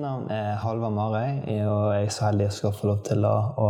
Navn 0.00 0.30
er 0.30 0.56
Halvard 0.62 0.92
Marøy, 0.92 1.42
og 1.66 1.94
jeg 1.94 2.04
er 2.04 2.14
så 2.14 2.28
heldig 2.28 2.48
å 2.64 2.72
få 2.74 2.90
lov 2.90 3.02
til 3.06 3.24
å, 3.26 3.34
å 3.58 3.68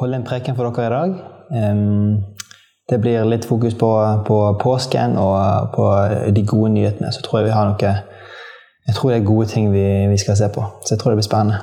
holde 0.00 0.20
en 0.20 0.26
preken 0.26 0.58
for 0.58 0.70
dere 0.70 0.88
i 0.88 0.94
dag. 0.96 1.18
Um, 1.52 2.32
Det 2.90 2.98
blir 3.00 3.24
litt 3.24 3.44
fokus 3.46 3.74
på, 3.78 3.88
på 4.26 4.38
påsken 4.60 5.14
og 5.16 5.70
på 5.72 5.84
de 6.34 6.42
gode 6.44 6.72
nyhetene. 6.74 7.12
Så 7.14 7.22
tror 7.22 7.40
jeg 7.40 7.46
vi 7.46 7.54
har 7.54 7.70
noe 7.70 7.92
Jeg 8.88 8.94
tror 8.96 9.10
det 9.10 9.20
er 9.20 9.24
gode 9.24 9.46
ting 9.46 9.70
vi, 9.72 9.84
vi 10.10 10.18
skal 10.18 10.36
se 10.36 10.48
på. 10.52 10.64
Så 10.82 10.94
jeg 10.94 11.00
tror 11.00 11.12
det 11.12 11.20
blir 11.20 11.28
spennende. 11.28 11.60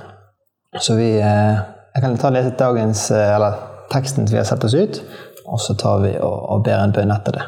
Så 0.80 0.96
vi 0.96 1.10
eh, 1.20 1.60
Jeg 1.96 2.02
kan 2.02 2.18
ta 2.18 2.32
lese 2.32 2.56
dagens, 2.56 3.12
eller 3.12 3.60
teksten 3.92 4.30
vi 4.32 4.38
har 4.38 4.48
sett 4.48 4.64
oss 4.64 4.74
ut, 4.74 5.02
og 5.46 5.60
så 5.60 5.74
tar 5.74 6.00
vi 6.06 6.16
og, 6.18 6.38
og 6.50 6.64
ber 6.64 6.80
en 6.80 6.94
bønn 6.96 7.12
etter 7.12 7.36
det. 7.36 7.46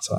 Så 0.00 0.16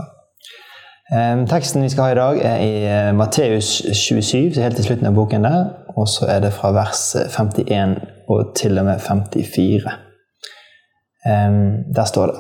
teksten 1.51 1.83
vi 1.83 1.89
skal 1.89 2.03
ha 2.03 2.11
i 2.11 2.19
dag, 2.19 2.41
er 2.45 2.61
i 2.63 2.85
eh, 2.87 3.15
Matteus 3.15 3.81
27, 3.93 4.53
så 4.53 4.61
helt 4.61 4.75
til 4.79 4.85
slutten 4.85 5.09
av 5.09 5.17
boken 5.17 5.43
der. 5.43 5.65
Og 5.95 6.07
så 6.07 6.29
er 6.31 6.39
det 6.39 6.53
fra 6.55 6.71
vers 6.71 7.15
51 7.15 7.97
og 8.31 8.53
til 8.55 8.79
og 8.79 8.85
med 8.87 8.99
54. 8.99 9.91
Der 11.95 12.05
står 12.07 12.25
det 12.25 12.35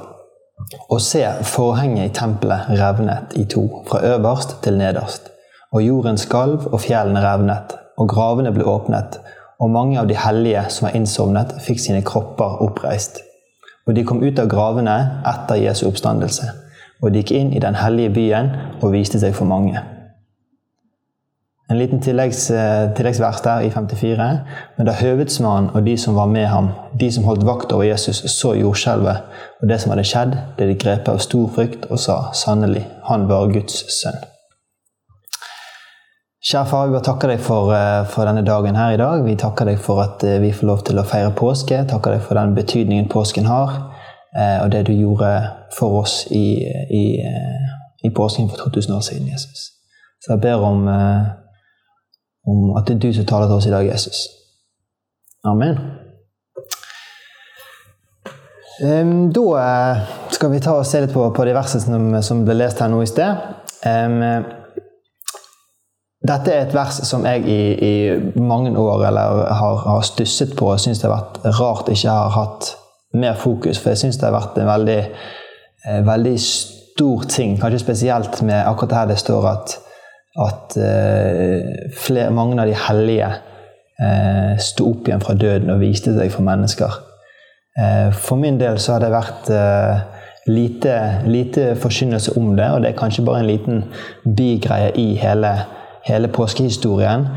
Og 0.89 1.01
se, 1.01 1.25
forhenget 1.41 2.05
i 2.05 2.13
tempelet 2.13 2.69
revnet 2.69 3.35
i 3.35 3.45
to, 3.45 3.83
fra 3.87 3.99
øverst 4.05 4.63
til 4.63 4.77
nederst. 4.77 5.29
Og 5.71 5.83
jorden 5.83 6.17
skalv, 6.17 6.67
og 6.71 6.81
fjellene 6.81 7.21
revnet, 7.21 7.75
og 7.97 8.09
gravene 8.09 8.51
ble 8.51 8.65
åpnet, 8.65 9.19
og 9.59 9.69
mange 9.69 9.99
av 9.99 10.07
de 10.09 10.17
hellige 10.17 10.63
som 10.69 10.87
var 10.87 10.95
innsovnet, 10.95 11.53
fikk 11.61 11.79
sine 11.79 12.01
kropper 12.01 12.61
oppreist. 12.65 13.21
Og 13.87 13.95
de 13.95 14.03
kom 14.05 14.23
ut 14.23 14.39
av 14.39 14.49
gravene 14.49 14.97
etter 15.27 15.61
Jesu 15.61 15.87
oppstandelse, 15.87 16.49
og 17.01 17.13
de 17.13 17.21
gikk 17.21 17.33
inn 17.37 17.53
i 17.53 17.61
den 17.61 17.77
hellige 17.77 18.13
byen 18.13 18.51
og 18.81 18.93
viste 18.93 19.19
seg 19.21 19.35
for 19.37 19.49
mange. 19.49 19.81
En 21.71 21.77
liten 21.77 22.01
tilleggs, 22.03 22.51
eh, 22.51 22.89
tilleggsvers 22.95 23.41
der 23.41 23.59
i 23.59 23.69
54. 23.69 24.39
Men 24.77 24.85
da 24.85 24.91
høvedsmannen 24.91 25.69
og 25.73 25.85
de 25.85 25.97
som 25.97 26.15
var 26.15 26.25
med 26.25 26.45
ham, 26.45 26.67
de 26.99 27.11
som 27.11 27.23
holdt 27.23 27.45
vakt 27.47 27.71
over 27.71 27.83
Jesus, 27.83 28.17
så 28.27 28.51
jordskjelvet 28.59 29.21
og 29.61 29.69
det 29.69 29.77
som 29.79 29.93
hadde 29.93 30.03
skjedd, 30.03 30.35
ble 30.57 30.67
de 30.67 30.75
grepet 30.75 31.07
av 31.13 31.21
stor 31.23 31.47
frykt 31.55 31.87
og 31.87 31.99
sa 31.99 32.17
sannelig, 32.35 32.83
han 33.07 33.23
var 33.29 33.53
Guds 33.53 33.85
sønn. 34.01 34.19
Kjære 36.43 36.67
far, 36.67 36.87
vi 36.87 36.97
bare 36.97 37.07
takker 37.07 37.31
deg 37.31 37.39
for, 37.39 37.71
eh, 37.73 38.03
for 38.03 38.25
denne 38.25 38.43
dagen 38.43 38.75
her 38.75 38.91
i 38.91 38.97
dag. 38.97 39.23
Vi 39.23 39.35
takker 39.35 39.65
deg 39.65 39.79
for 39.79 40.01
at 40.01 40.23
eh, 40.23 40.39
vi 40.39 40.51
får 40.51 40.67
lov 40.67 40.83
til 40.83 40.99
å 40.99 41.07
feire 41.07 41.31
påske. 41.31 41.85
Takker 41.87 42.17
deg 42.17 42.21
for 42.21 42.35
den 42.35 42.55
betydningen 42.55 43.07
påsken 43.07 43.45
har, 43.45 43.87
og 44.63 44.71
det 44.71 44.85
du 44.87 44.93
gjorde 44.93 45.51
for 45.77 46.01
oss 46.01 46.27
i, 46.31 46.63
i, 46.89 47.19
i 48.03 48.09
påsken 48.09 48.49
for 48.49 48.57
2000 48.57 48.95
år 48.95 49.01
siden, 49.01 49.27
Jesus. 49.27 49.59
Så 50.21 50.33
jeg 50.33 50.41
ber 50.41 50.53
om, 50.53 50.87
eh, 50.87 51.25
om 52.47 52.77
at 52.77 52.87
det 52.87 52.95
er 52.95 52.99
du 52.99 53.13
som 53.13 53.25
taler 53.25 53.47
til 53.47 53.55
oss 53.55 53.65
i 53.65 53.75
dag, 53.75 53.87
Jesus. 53.93 54.17
Amen. 55.43 55.77
Um, 58.83 59.33
Da 59.33 59.41
eh, 59.61 59.97
skal 60.31 60.51
vi 60.51 60.59
ta 60.59 60.71
og 60.71 60.85
se 60.85 61.01
litt 61.01 61.13
på, 61.13 61.29
på 61.35 61.45
de 61.45 61.53
versene 61.53 61.83
som, 61.83 62.21
som 62.23 62.45
ble 62.45 62.55
lest 62.57 62.79
her 62.81 62.89
nå 62.89 63.01
i 63.03 63.09
sted. 63.09 63.37
Um, 63.85 64.21
dette 66.21 66.53
er 66.53 66.67
et 66.67 66.73
vers 66.73 66.99
som 67.07 67.23
jeg 67.25 67.45
i, 67.49 67.61
i 67.81 68.41
mange 68.41 68.73
år 68.77 69.07
eller 69.09 69.39
har, 69.57 69.79
har 69.87 70.03
stusset 70.05 70.53
på 70.57 70.67
og 70.69 70.81
syns 70.81 71.01
det 71.01 71.09
har 71.09 71.15
vært 71.15 71.57
rart 71.57 71.89
ikke 71.89 72.13
har 72.13 72.35
hatt 72.35 72.75
mer 73.17 73.39
fokus. 73.41 73.79
For 73.81 73.93
jeg 73.93 74.03
syns 74.03 74.19
det 74.21 74.29
har 74.29 74.35
vært 74.35 74.59
en 74.61 74.69
veldig, 74.69 74.99
eh, 75.87 76.01
veldig 76.05 76.35
stor 77.01 77.23
ting, 77.23 77.57
kanskje 77.57 77.79
spesielt 77.79 78.41
med 78.45 78.61
akkurat 78.67 78.93
her 78.93 79.07
det 79.09 79.17
står 79.17 79.45
at, 79.49 79.77
at 80.37 80.75
uh, 80.77 81.61
flere, 81.97 82.29
mange 82.31 82.59
av 82.61 82.69
de 82.69 82.75
hellige 82.77 83.29
uh, 83.97 84.53
sto 84.61 84.91
opp 84.91 85.09
igjen 85.09 85.23
fra 85.23 85.33
døden 85.33 85.73
og 85.73 85.81
viste 85.81 86.13
seg 86.13 86.29
for 86.33 86.45
mennesker. 86.45 86.99
Uh, 87.79 88.13
for 88.13 88.37
min 88.37 88.59
del 88.61 88.77
så 88.77 88.95
har 88.95 89.05
det 89.05 89.13
vært 89.15 89.51
lite, 90.51 90.95
lite 91.25 91.71
forkynnelse 91.81 92.37
om 92.37 92.53
det, 92.57 92.69
og 92.69 92.83
det 92.83 92.91
er 92.91 93.01
kanskje 93.01 93.25
bare 93.25 93.41
en 93.41 93.49
liten 93.49 93.83
bigreie 94.37 94.93
i 94.97 95.15
hele, 95.21 95.55
hele 96.05 96.29
påskehistorien. 96.29 97.27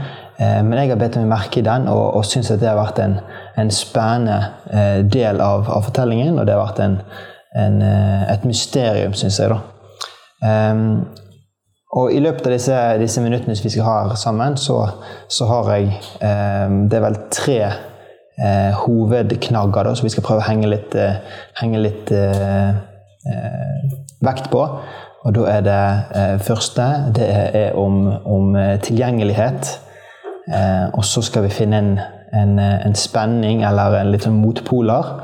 Eh, 0.41 0.63
Men 0.65 0.79
jeg 0.79 0.89
har 0.91 0.99
bedt 0.99 1.19
meg 1.21 1.29
merke 1.31 1.61
i 1.61 1.67
den 1.67 1.85
og, 1.93 2.17
og 2.17 2.25
syns 2.25 2.51
at 2.51 2.63
det 2.63 2.71
har 2.71 2.81
vært 2.81 2.99
en, 3.05 3.19
en 3.61 3.71
spennende 3.71 5.05
del 5.13 5.39
av, 5.45 5.69
av 5.69 5.85
fortellingen. 5.85 6.41
Og 6.41 6.49
det 6.49 6.57
har 6.57 6.65
vært 6.65 6.81
en, 6.83 6.97
en, 7.55 7.83
eh, 7.83 8.33
et 8.33 8.45
mysterium, 8.45 9.15
syns 9.15 9.39
jeg. 9.39 9.51
da. 9.51 9.61
Um, 10.45 11.07
og 11.95 12.13
i 12.13 12.19
løpet 12.19 12.47
av 12.47 12.53
disse, 12.53 12.79
disse 12.99 13.23
minuttene 13.23 13.55
vi 13.55 13.71
skal 13.71 13.87
ha 13.87 14.17
sammen, 14.19 14.57
så, 14.59 14.81
så 15.31 15.47
har 15.47 15.71
jeg 15.77 15.93
um, 16.21 16.89
Det 16.91 16.99
er 16.99 17.05
vel 17.05 17.19
tre 17.31 17.59
uh, 17.71 18.73
hovedknagger 18.83 19.87
da, 19.87 19.95
som 19.95 20.09
vi 20.09 20.13
skal 20.13 20.27
prøve 20.27 20.43
å 20.43 20.49
henge 20.49 20.73
litt, 20.73 20.97
uh, 20.99 21.23
henge 21.61 21.85
litt 21.85 22.11
uh, 22.11 22.75
vekt 24.27 24.51
på. 24.51 24.67
Og 25.25 25.33
da 25.33 25.45
er 25.49 25.63
det 25.65 26.43
første 26.45 26.85
det 27.17 27.29
er 27.33 27.79
om, 27.81 28.11
om 28.29 28.51
tilgjengelighet. 28.85 29.71
Og 30.93 31.01
så 31.09 31.23
skal 31.25 31.47
vi 31.47 31.55
finne 31.57 31.79
en, 31.81 31.89
en, 32.37 32.59
en 32.61 32.97
spenning, 32.99 33.63
eller 33.65 33.97
en 34.03 34.11
litt 34.13 34.27
sånn 34.27 34.37
motpoler, 34.37 35.15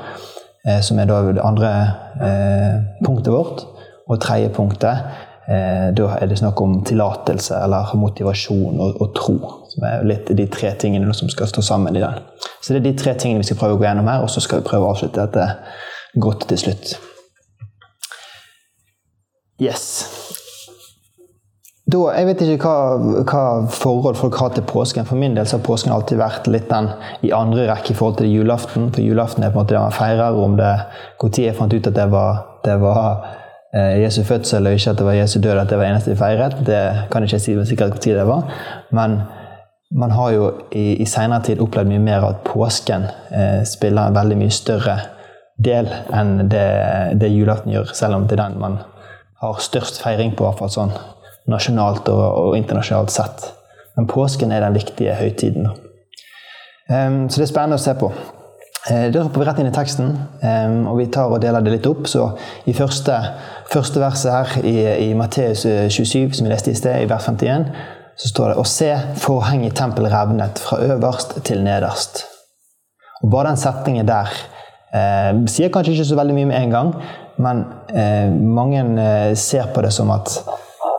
som 0.84 0.98
er 1.00 1.08
da 1.08 1.20
det 1.32 1.42
andre 1.44 1.72
eh, 2.20 2.78
punktet 3.04 3.32
vårt. 3.32 3.64
Og 4.10 4.20
tredje 4.20 4.50
punktet, 4.52 5.04
eh, 5.48 5.88
da 5.96 6.08
er 6.18 6.26
det 6.26 6.38
snakk 6.40 6.60
om 6.60 6.80
tillatelse 6.84 7.56
eller 7.64 7.94
motivasjon 7.96 8.80
og, 8.80 9.00
og 9.00 9.14
tro. 9.16 9.36
Som 9.70 9.86
er 9.86 10.04
litt 10.04 10.32
de 10.36 10.46
tre 10.50 10.74
tingene 10.80 11.14
som 11.14 11.30
skal 11.32 11.48
stå 11.48 11.62
sammen 11.62 11.96
i 11.96 12.02
den. 12.02 12.18
Så 12.60 12.74
det 12.74 12.82
er 12.82 12.90
de 12.90 12.96
tre 12.98 13.14
tingene 13.14 13.44
vi 13.44 13.50
skal 13.50 13.60
prøve 13.62 13.78
å 13.78 13.80
gå 13.80 13.86
gjennom 13.86 14.10
her, 14.10 14.24
og 14.24 14.32
så 14.32 14.42
skal 14.44 14.60
vi 14.60 14.68
prøve 14.68 14.88
å 14.88 14.92
avslutte 14.94 15.22
dette 15.22 15.46
godt 16.20 16.48
til 16.50 16.58
slutt. 16.64 16.98
Yes. 19.60 20.29
Da, 21.90 22.00
jeg 22.12 22.26
vet 22.28 22.42
ikke 22.44 22.68
hva, 22.68 23.22
hva 23.24 23.42
forhold 23.72 24.18
folk 24.20 24.36
har 24.40 24.52
til 24.54 24.66
påsken. 24.68 25.06
For 25.08 25.18
min 25.18 25.36
del 25.36 25.48
så 25.48 25.56
har 25.56 25.64
påsken 25.64 25.94
alltid 25.94 26.20
vært 26.20 26.48
litt 26.52 26.68
den 26.70 26.90
i 27.26 27.32
andre 27.34 27.66
rekke 27.70 27.94
i 27.94 27.96
forhold 27.96 28.18
til 28.20 28.30
julaften. 28.30 28.90
For 28.94 29.02
julaften 29.04 29.46
er 29.46 29.52
på 29.52 29.58
en 29.58 29.64
måte 29.64 29.74
det 29.74 29.82
man 29.82 29.96
feirer. 29.96 30.36
Om 30.36 30.56
det 30.60 30.72
Når 31.22 31.40
jeg 31.40 31.56
fant 31.56 31.72
ut 31.74 31.86
at 31.86 31.96
det 31.96 32.06
var, 32.12 32.42
det 32.64 32.76
var 32.80 33.24
eh, 33.74 34.02
Jesu 34.02 34.22
fødsel 34.24 34.66
og 34.66 34.76
ikke 34.76 34.90
at 34.90 34.98
det 34.98 35.06
var 35.06 35.18
Jesu 35.18 35.38
død, 35.40 35.58
at 35.58 35.70
det 35.70 35.78
var 35.78 35.88
eneste 35.88 36.10
vi 36.10 36.16
feiret, 36.16 36.56
det 36.66 36.82
kan 37.10 37.22
jeg 37.22 37.32
ikke 37.32 37.44
si 37.44 37.54
med 37.56 37.66
sikkerhet 37.66 38.06
når 38.06 38.18
det 38.18 38.26
var. 38.26 38.42
Men 38.90 39.20
man 39.90 40.10
har 40.10 40.30
jo 40.30 40.50
i, 40.72 41.02
i 41.02 41.06
senere 41.06 41.42
tid 41.42 41.60
opplevd 41.60 41.88
mye 41.88 42.02
mer 42.02 42.26
at 42.28 42.44
påsken 42.44 43.08
eh, 43.32 43.62
spiller 43.66 44.06
en 44.06 44.18
veldig 44.18 44.36
mye 44.38 44.54
større 44.54 44.98
del 45.58 45.88
enn 46.12 46.48
det, 46.48 46.68
det 47.20 47.32
julaften 47.32 47.72
gjør, 47.72 47.90
selv 47.94 48.16
om 48.16 48.28
det 48.28 48.38
er 48.38 48.44
den 48.46 48.60
man 48.60 48.78
har 49.40 49.58
størst 49.60 50.02
feiring 50.02 50.36
på, 50.36 50.44
iallfall 50.44 50.70
sånn 50.72 50.94
nasjonalt 51.48 52.08
og, 52.12 52.24
og 52.42 52.58
internasjonalt 52.58 53.14
sett. 53.14 53.46
Men 53.96 54.08
påsken 54.10 54.52
er 54.52 54.64
den 54.64 54.76
viktige 54.76 55.14
høytiden. 55.18 55.70
Um, 56.90 57.24
så 57.30 57.40
det 57.40 57.46
er 57.46 57.52
spennende 57.52 57.78
å 57.78 57.82
se 57.82 57.94
på. 57.98 58.10
Uh, 58.88 59.06
Da 59.12 59.22
hopper 59.22 59.42
vi 59.42 59.46
rett 59.48 59.62
inn 59.62 59.70
i 59.70 59.74
teksten, 59.74 60.12
um, 60.42 60.76
og 60.90 60.98
vi 61.00 61.08
tar 61.12 61.30
og 61.30 61.42
deler 61.42 61.64
det 61.64 61.76
litt 61.76 61.88
opp. 61.90 62.08
Så 62.10 62.26
i 62.70 62.74
første, 62.76 63.16
første 63.72 64.02
verset 64.02 64.34
her 64.34 64.66
i, 64.66 64.76
i 65.10 65.14
Matteus 65.18 65.66
eh, 65.68 65.86
27, 65.88 66.36
som 66.38 66.48
vi 66.48 66.52
leste 66.52 66.74
i 66.74 66.78
sted, 66.78 67.02
i 67.02 67.10
vers 67.10 67.28
51, 67.28 67.68
så 68.20 68.28
står 68.28 68.52
det 68.52 68.60
å 68.60 68.68
se 68.68 68.90
forhenget 69.22 69.72
i 69.72 69.76
tempelet 69.78 70.12
revnet 70.12 70.60
fra 70.60 70.80
øverst 70.92 71.38
til 71.46 71.62
nederst. 71.64 72.24
Og 73.20 73.30
bare 73.32 73.52
den 73.52 73.60
setningen 73.60 74.08
der 74.08 74.32
eh, 74.96 75.32
sier 75.50 75.72
kanskje 75.72 75.94
ikke 75.94 76.08
så 76.10 76.18
veldig 76.18 76.36
mye 76.36 76.50
med 76.50 76.58
en 76.58 76.74
gang, 76.74 76.92
men 77.40 77.62
eh, 77.92 78.28
mange 78.30 78.82
eh, 79.00 79.32
ser 79.38 79.70
på 79.74 79.84
det 79.84 79.92
som 79.96 80.12
at, 80.12 80.34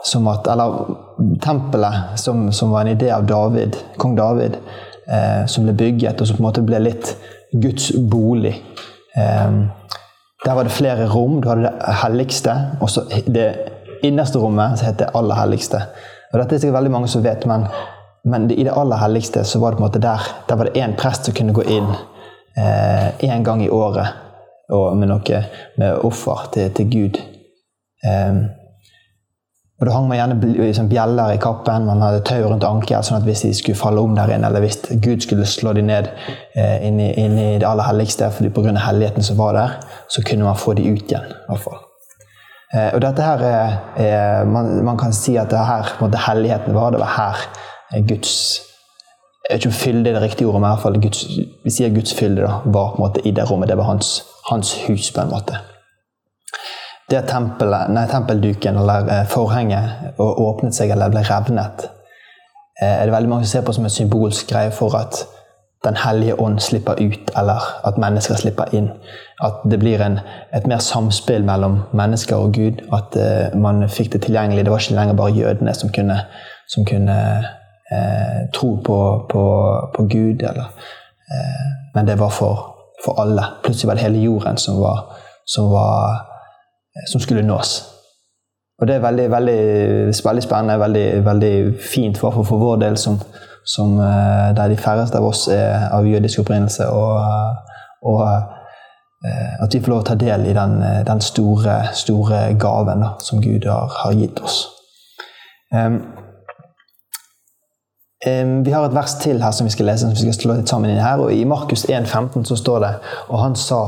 som 0.03 0.27
at 0.27 0.47
Eller 0.47 0.95
tempelet, 1.41 2.19
som, 2.19 2.51
som 2.51 2.71
var 2.71 2.81
en 2.81 2.95
idé 2.95 3.11
av 3.13 3.25
David, 3.25 3.77
kong 3.97 4.15
David, 4.15 4.57
eh, 5.07 5.45
som 5.45 5.65
ble 5.65 5.73
bygget, 5.73 6.21
og 6.21 6.27
som 6.27 6.37
på 6.37 6.43
en 6.43 6.47
måte 6.47 6.65
ble 6.65 6.79
litt 6.79 7.15
Guds 7.53 7.91
bolig. 8.09 8.55
Eh, 9.15 9.51
der 10.45 10.57
var 10.57 10.63
det 10.63 10.73
flere 10.73 11.07
rom. 11.09 11.41
Du 11.41 11.49
hadde 11.49 11.69
det 11.69 11.95
helligste, 12.01 12.55
og 12.81 12.89
så 12.89 13.05
det 13.27 13.47
innerste 14.03 14.41
rommet 14.41 14.79
som 14.79 14.89
het 14.89 14.99
det 14.99 15.11
aller 15.13 15.37
helligste. 15.37 15.83
Og 16.31 16.39
Dette 16.39 16.55
er 16.55 16.63
sikkert 16.63 16.79
veldig 16.79 16.95
mange 16.97 17.11
som 17.11 17.23
vet, 17.23 17.45
men 17.45 17.67
men 18.23 18.47
det, 18.47 18.55
i 18.55 18.63
det 18.63 18.73
aller 18.77 18.97
helligste 19.01 19.43
så 19.43 19.59
var 19.59 19.71
det 19.71 19.77
på 19.77 19.83
en 19.83 19.87
måte 19.87 19.99
der, 19.99 20.21
der 20.49 20.55
var 20.55 20.65
det 20.65 20.81
én 20.81 20.95
prest 20.97 21.25
som 21.25 21.33
kunne 21.33 21.53
gå 21.53 21.63
inn 21.63 21.87
én 22.57 23.31
eh, 23.31 23.41
gang 23.41 23.63
i 23.63 23.69
året 23.69 24.07
og 24.71 24.97
med 24.97 25.09
noe 25.11 25.43
med 25.77 26.05
offer 26.05 26.47
til, 26.53 26.71
til 26.75 26.89
Gud. 26.91 27.19
Um, 28.05 28.45
og 29.81 29.87
Da 29.87 29.93
hang 29.95 30.07
man 30.07 30.19
gjerne 30.19 30.35
liksom, 30.61 30.89
bjeller 30.91 31.31
i 31.33 31.37
kappen, 31.41 31.87
man 31.87 32.03
hadde 32.05 32.21
tau 32.29 32.43
rundt 32.45 32.65
ankeret, 32.67 33.07
sånn 33.07 33.17
at 33.17 33.25
hvis 33.25 33.41
de 33.47 33.49
skulle 33.57 33.79
falle 33.79 34.03
om 34.05 34.13
der 34.13 34.29
inne, 34.29 34.51
eller 34.51 34.61
hvis 34.61 34.77
Gud 35.01 35.25
skulle 35.25 35.47
slå 35.49 35.73
dem 35.73 35.87
ned 35.89 36.11
eh, 36.53 36.83
inn, 36.85 36.99
i, 37.01 37.07
inn, 37.17 37.33
i, 37.33 37.47
det 37.57 37.65
aller 37.65 37.89
helligste 37.89 38.29
fordi 38.29 38.51
pga. 38.53 38.75
helligheten 38.77 39.25
som 39.25 39.39
var 39.39 39.57
der, 39.57 39.73
så 40.05 40.21
kunne 40.27 40.45
man 40.45 40.59
få 40.61 40.75
dem 40.77 40.93
ut 40.93 41.09
igjen. 41.09 41.25
i 41.33 41.49
hvert 41.49 41.63
fall. 41.63 41.79
Eh, 42.75 42.91
og 42.93 43.01
dette 43.01 43.25
her 43.25 43.41
er, 43.47 43.79
er 44.05 44.45
man, 44.45 44.69
man, 44.85 45.01
kan 45.01 45.17
si 45.17 45.33
at 45.41 45.49
det 45.49 45.65
her 45.65 45.89
måte, 46.03 46.21
helligheten 46.27 46.77
var. 46.77 46.93
Det 46.93 47.01
var 47.01 47.15
her 47.17 48.05
Guds 48.05 48.35
Jeg 49.49 49.57
vet 49.57 49.65
ikke 49.65 49.73
om 49.73 49.79
fylde 49.81 50.09
er 50.09 50.13
det 50.13 50.21
riktige 50.21 50.47
ordet, 50.47 50.61
men 50.61 50.69
i 50.69 50.73
hvert 50.75 50.85
fall 50.85 51.01
Guds, 51.01 51.25
vi 51.65 51.73
sier 51.73 51.89
Guds 51.91 52.13
fylde 52.13 52.45
da, 52.45 52.61
var 52.69 52.93
på 52.93 53.01
en 53.01 53.07
måte 53.07 53.25
i 53.25 53.33
det 53.33 53.49
rommet. 53.49 53.73
Det 53.73 53.81
var 53.81 53.89
hans, 53.89 54.21
hans 54.51 54.77
hus, 54.85 55.09
på 55.11 55.25
en 55.25 55.33
måte 55.33 55.57
det 57.11 57.23
nei, 57.89 58.05
tempelduken 58.07 58.77
eller 58.77 59.09
eh, 59.11 59.25
forhenget 59.29 60.19
åpnet 60.19 60.75
seg 60.75 60.93
eller 60.93 61.11
ble 61.11 61.23
revnet, 61.27 61.85
eh, 62.81 63.01
er 63.01 63.05
det 63.05 63.13
veldig 63.13 63.29
mange 63.29 63.45
som 63.45 63.57
ser 63.57 63.67
på 63.67 63.75
som 63.75 63.87
en 63.87 63.93
symbolsk 63.93 64.49
greie 64.51 64.71
for 64.71 64.97
at 64.99 65.27
Den 65.81 65.95
hellige 65.97 66.35
ånd 66.39 66.59
slipper 66.61 66.93
ut, 67.01 67.31
eller 67.37 67.61
at 67.87 67.95
mennesker 67.97 68.35
slipper 68.37 68.69
inn. 68.77 68.91
At 69.41 69.63
det 69.65 69.79
blir 69.81 70.01
en, 70.05 70.19
et 70.53 70.67
mer 70.69 70.77
samspill 70.77 71.41
mellom 71.41 71.79
mennesker 71.97 72.35
og 72.37 72.53
Gud. 72.53 72.83
At 72.93 73.17
uh, 73.17 73.57
man 73.57 73.89
fikk 73.89 74.11
det 74.13 74.21
tilgjengelig. 74.21 74.65
Det 74.65 74.71
var 74.71 74.77
ikke 74.77 74.93
lenger 74.93 75.17
bare 75.17 75.33
jødene 75.33 75.73
som 75.73 75.89
kunne, 75.89 76.19
som 76.69 76.85
kunne 76.85 77.17
uh, 77.95 78.39
tro 78.53 78.75
på, 78.85 79.25
på, 79.33 79.43
på, 79.95 80.03
Gud. 80.03 80.45
Eller, 80.45 80.69
uh, 81.33 81.65
men 81.95 82.07
det 82.07 82.19
var 82.19 82.29
for, 82.29 82.75
for 83.05 83.17
alle. 83.17 83.47
Plutselig 83.63 83.87
var 83.87 83.97
det 83.97 84.05
hele 84.05 84.21
jorden 84.21 84.61
som 84.61 84.77
var, 84.85 85.17
som 85.49 85.71
var 85.71 86.30
Eh, 86.30 86.30
som 87.11 87.21
skulle 87.21 87.41
nås. 87.41 87.81
Og 88.81 88.87
det 88.87 88.95
er 88.95 88.99
veldig, 88.99 89.31
veldig, 89.31 89.59
veldig 90.25 90.43
spennende, 90.43 90.79
veldig, 90.79 91.25
veldig 91.25 91.73
fint 91.93 92.17
for, 92.17 92.43
for, 92.43 92.57
vår 92.57 92.75
del, 92.81 92.97
som, 92.97 93.19
som, 93.65 93.99
eh, 93.99 94.55
der 94.57 94.67
de 94.67 94.77
færreste 94.77 95.17
av 95.17 95.27
oss 95.27 95.47
er 95.53 95.85
av 95.93 96.07
jødisk 96.07 96.41
opprinnelse. 96.41 96.87
Og, 96.89 97.21
og 98.09 98.23
eh, 98.25 99.61
at 99.61 99.73
vi 99.73 99.81
får 99.83 99.93
lov 99.93 100.01
å 100.01 100.07
ta 100.09 100.15
del 100.17 100.47
i 100.49 100.55
den, 100.57 100.79
den 101.05 101.21
store, 101.21 101.75
store 101.93 102.41
gaven 102.59 103.05
da, 103.05 103.11
som 103.21 103.43
Gud 103.43 103.69
har, 103.69 103.93
har 104.01 104.17
gitt 104.17 104.41
oss. 104.41 104.63
Um, 105.75 106.01
vi 108.65 108.73
har 108.73 108.85
et 108.85 108.93
vers 108.93 109.13
til 109.21 109.39
her 109.41 109.53
som 109.55 109.65
vi 109.65 109.71
skal 109.73 109.87
lese, 109.89 110.09
som 110.09 110.27
vi 110.27 110.33
skal 110.33 110.41
slå 110.41 110.57
litt 110.57 110.69
sammen 110.69 110.91
inn 110.91 111.01
her. 111.01 111.21
og 111.21 111.33
I 111.33 111.45
Markus 111.45 111.85
1,15 111.85 112.43
så 112.49 112.57
står 112.59 112.79
det 112.83 112.91
Og 113.29 113.39
han 113.41 113.55
sa 113.55 113.79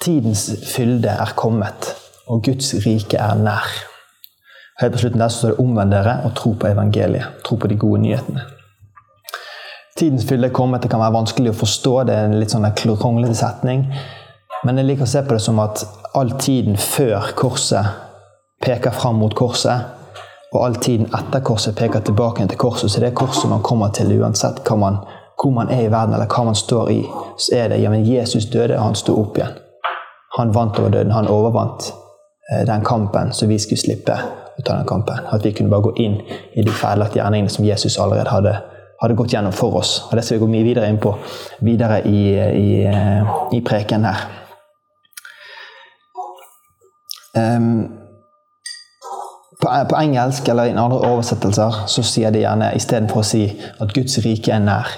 Tidens 0.00 0.48
fylde 0.64 1.12
er 1.12 1.34
kommet 1.36 1.92
og 2.30 2.44
Guds 2.46 2.74
rike 2.86 3.18
er 3.18 3.34
nær. 3.34 3.66
Helt 4.80 4.94
på 4.94 5.02
slutten 5.02 5.20
der 5.20 5.28
så 5.28 5.38
står 5.38 5.48
det 5.48 5.60
'omvend 5.60 5.90
dere 5.92 6.20
og 6.24 6.34
tro 6.34 6.52
på 6.52 6.66
evangeliet'. 6.66 7.42
Tro 7.44 7.56
på 7.56 7.66
de 7.66 7.76
gode 7.76 8.00
nyhetene. 8.02 8.40
Tidens 9.96 10.24
fylde 10.24 10.48
er 10.48 10.52
kommet. 10.52 10.82
Det 10.82 10.90
kan 10.90 11.00
være 11.00 11.12
vanskelig 11.12 11.50
å 11.50 11.60
forstå. 11.60 12.04
Det 12.04 12.14
er 12.14 12.24
en 12.24 12.40
litt 12.40 12.50
sånn 12.50 12.74
kronglete 12.74 13.34
setning. 13.34 13.86
Men 14.64 14.78
jeg 14.78 14.86
liker 14.86 15.02
å 15.02 15.06
se 15.06 15.22
på 15.22 15.34
det 15.36 15.40
som 15.40 15.58
at 15.58 15.84
all 16.14 16.30
tiden 16.30 16.76
før 16.76 17.32
korset 17.36 17.86
peker 18.62 18.90
fram 18.90 19.14
mot 19.14 19.34
korset, 19.34 19.80
og 20.52 20.64
all 20.64 20.74
tiden 20.74 21.06
etter 21.06 21.40
korset 21.40 21.76
peker 21.76 22.00
tilbake 22.00 22.46
til 22.48 22.58
korset. 22.58 22.90
Så 22.90 23.00
det 23.00 23.06
er 23.06 23.14
korset 23.14 23.50
man 23.50 23.62
kommer 23.62 23.88
til 23.88 24.20
uansett 24.20 24.70
man, 24.76 24.98
hvor 25.42 25.50
man 25.50 25.68
er 25.68 25.86
i 25.86 25.90
verden, 25.90 26.14
eller 26.14 26.26
hva 26.26 26.44
man 26.44 26.54
står 26.54 26.90
i. 26.90 27.00
Så 27.38 27.56
er 27.56 27.68
det 27.68 27.80
ja, 27.80 27.90
men 27.90 28.04
Jesus 28.06 28.44
døde, 28.44 28.78
og 28.78 28.84
han 28.84 28.94
sto 28.94 29.16
opp 29.20 29.38
igjen. 29.38 29.56
Han 30.38 30.54
vant 30.54 30.78
over 30.78 30.90
døden. 30.90 31.12
Han 31.12 31.28
overvant 31.28 31.92
den 32.66 32.84
kampen, 32.84 33.32
så 33.32 33.46
vi 33.46 33.58
skulle 33.62 33.78
slippe 33.78 34.16
å 34.60 34.66
ta 34.66 34.76
den 34.76 34.88
kampen. 34.88 35.22
At 35.32 35.44
vi 35.44 35.52
kunne 35.56 35.72
bare 35.72 35.88
gå 35.88 35.94
inn 36.04 36.18
i 36.54 36.64
de 36.66 36.74
feilaktige 36.74 37.22
gjerningene 37.22 37.52
som 37.52 37.66
Jesus 37.66 37.98
allerede 37.98 38.32
hadde, 38.32 38.56
hadde, 39.02 39.16
gått 39.18 39.34
gjennom 39.34 39.54
for 39.56 39.80
oss. 39.80 39.96
Og 40.08 40.16
Det 40.16 40.24
skal 40.24 40.38
vi 40.38 40.44
gå 40.44 40.50
mye 40.56 40.66
videre 40.66 40.90
inn 40.90 41.00
på 41.02 41.14
videre 41.66 42.02
i, 42.08 42.20
i, 42.34 42.68
eh, 42.90 43.32
i 43.56 43.62
preken 43.66 44.06
her. 44.08 44.26
Um, 47.30 48.00
på, 49.60 49.68
på, 49.68 49.96
engelsk 50.00 50.48
eller 50.50 50.72
i 50.72 50.74
andre 50.74 50.98
oversettelser 51.12 51.84
så 51.92 52.02
sier 52.02 52.32
de 52.34 52.42
gjerne 52.42 52.72
istedenfor 52.74 53.22
å 53.22 53.28
si 53.28 53.44
at 53.54 53.92
Guds 53.94 54.18
rike 54.24 54.52
er 54.56 54.64
nær. 54.64 54.90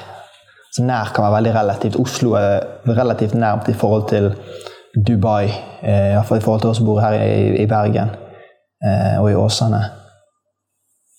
Så 0.72 0.86
nær 0.86 1.10
kan 1.12 1.26
være 1.26 1.36
veldig 1.40 1.54
relativt. 1.58 1.98
Oslo 2.00 2.32
er 2.38 2.62
relativt 2.88 3.34
nærmt 3.36 3.68
i 3.68 3.76
forhold 3.76 4.06
til 4.08 4.30
Dubai, 4.96 5.44
eh, 5.82 6.12
iallfall 6.12 6.38
i 6.38 6.40
forhold 6.40 6.60
til 6.60 6.70
oss 6.70 6.76
som 6.76 6.86
bor 6.86 7.00
her 7.00 7.14
i, 7.56 7.66
Bergen 7.66 8.10
eh, 8.84 9.20
og 9.20 9.30
i 9.30 9.34
Åsane. 9.34 9.80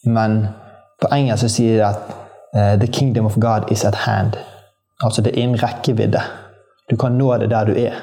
Men 0.05 0.47
på 1.01 1.09
engelsk 1.15 1.41
så 1.41 1.49
sier 1.49 1.77
de 1.77 1.85
at 1.87 2.01
uh, 2.55 2.79
'the 2.79 2.87
kingdom 2.87 3.25
of 3.25 3.35
God 3.39 3.71
is 3.71 3.85
at 3.85 3.95
hand'. 3.95 4.37
Altså 5.03 5.21
det 5.21 5.33
er 5.33 5.41
innen 5.41 5.63
rekkevidde. 5.63 6.21
Du 6.91 6.95
kan 6.95 7.11
nå 7.11 7.37
det 7.37 7.49
der 7.49 7.65
du 7.65 7.71
er. 7.71 7.93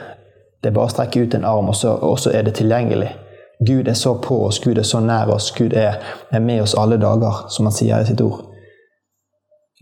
Det 0.62 0.68
er 0.68 0.74
bare 0.74 0.84
å 0.84 0.92
strekke 0.92 1.22
ut 1.22 1.34
en 1.34 1.44
arm, 1.44 1.68
og 1.68 1.76
så, 1.76 1.88
og 1.88 2.18
så 2.18 2.30
er 2.34 2.42
det 2.42 2.54
tilgjengelig. 2.54 3.16
Gud 3.66 3.88
er 3.88 3.94
så 3.94 4.14
på 4.14 4.46
oss, 4.46 4.60
Gud 4.60 4.78
er 4.78 4.82
så 4.82 5.00
nær 5.00 5.28
oss, 5.28 5.52
Gud 5.52 5.72
er 5.72 6.38
med 6.40 6.62
oss 6.62 6.74
alle 6.74 6.96
dager, 6.96 7.46
som 7.48 7.66
han 7.66 7.72
sier 7.72 8.00
i 8.00 8.04
sitt 8.04 8.20
ord. 8.20 8.49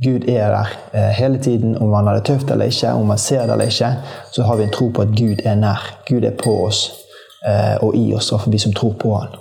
Gud 0.05 0.29
er 0.29 0.49
der 0.51 0.67
eh, 0.95 1.09
hele 1.09 1.39
tiden, 1.39 1.79
om 1.79 1.89
man 1.89 2.07
har 2.07 2.15
det 2.15 2.25
tøft 2.25 2.51
eller 2.51 2.65
ikke, 2.65 2.89
om 2.89 3.07
man 3.07 3.19
ser 3.19 3.43
det 3.43 3.53
eller 3.53 3.65
ikke, 3.65 3.95
så 4.33 4.43
har 4.43 4.57
vi 4.57 4.63
en 4.63 4.71
tro 4.71 4.89
på 4.89 5.03
at 5.03 5.09
Gud 5.09 5.37
er 5.45 5.55
nær. 5.55 5.99
Gud 6.09 6.23
er 6.23 6.37
på 6.45 6.67
oss 6.67 6.93
eh, 7.47 7.83
og 7.83 7.97
i 7.97 8.15
oss, 8.15 8.31
for 8.31 8.51
vi 8.51 8.59
som 8.59 8.73
tror 8.73 8.93
på 9.01 9.15
han. 9.15 9.35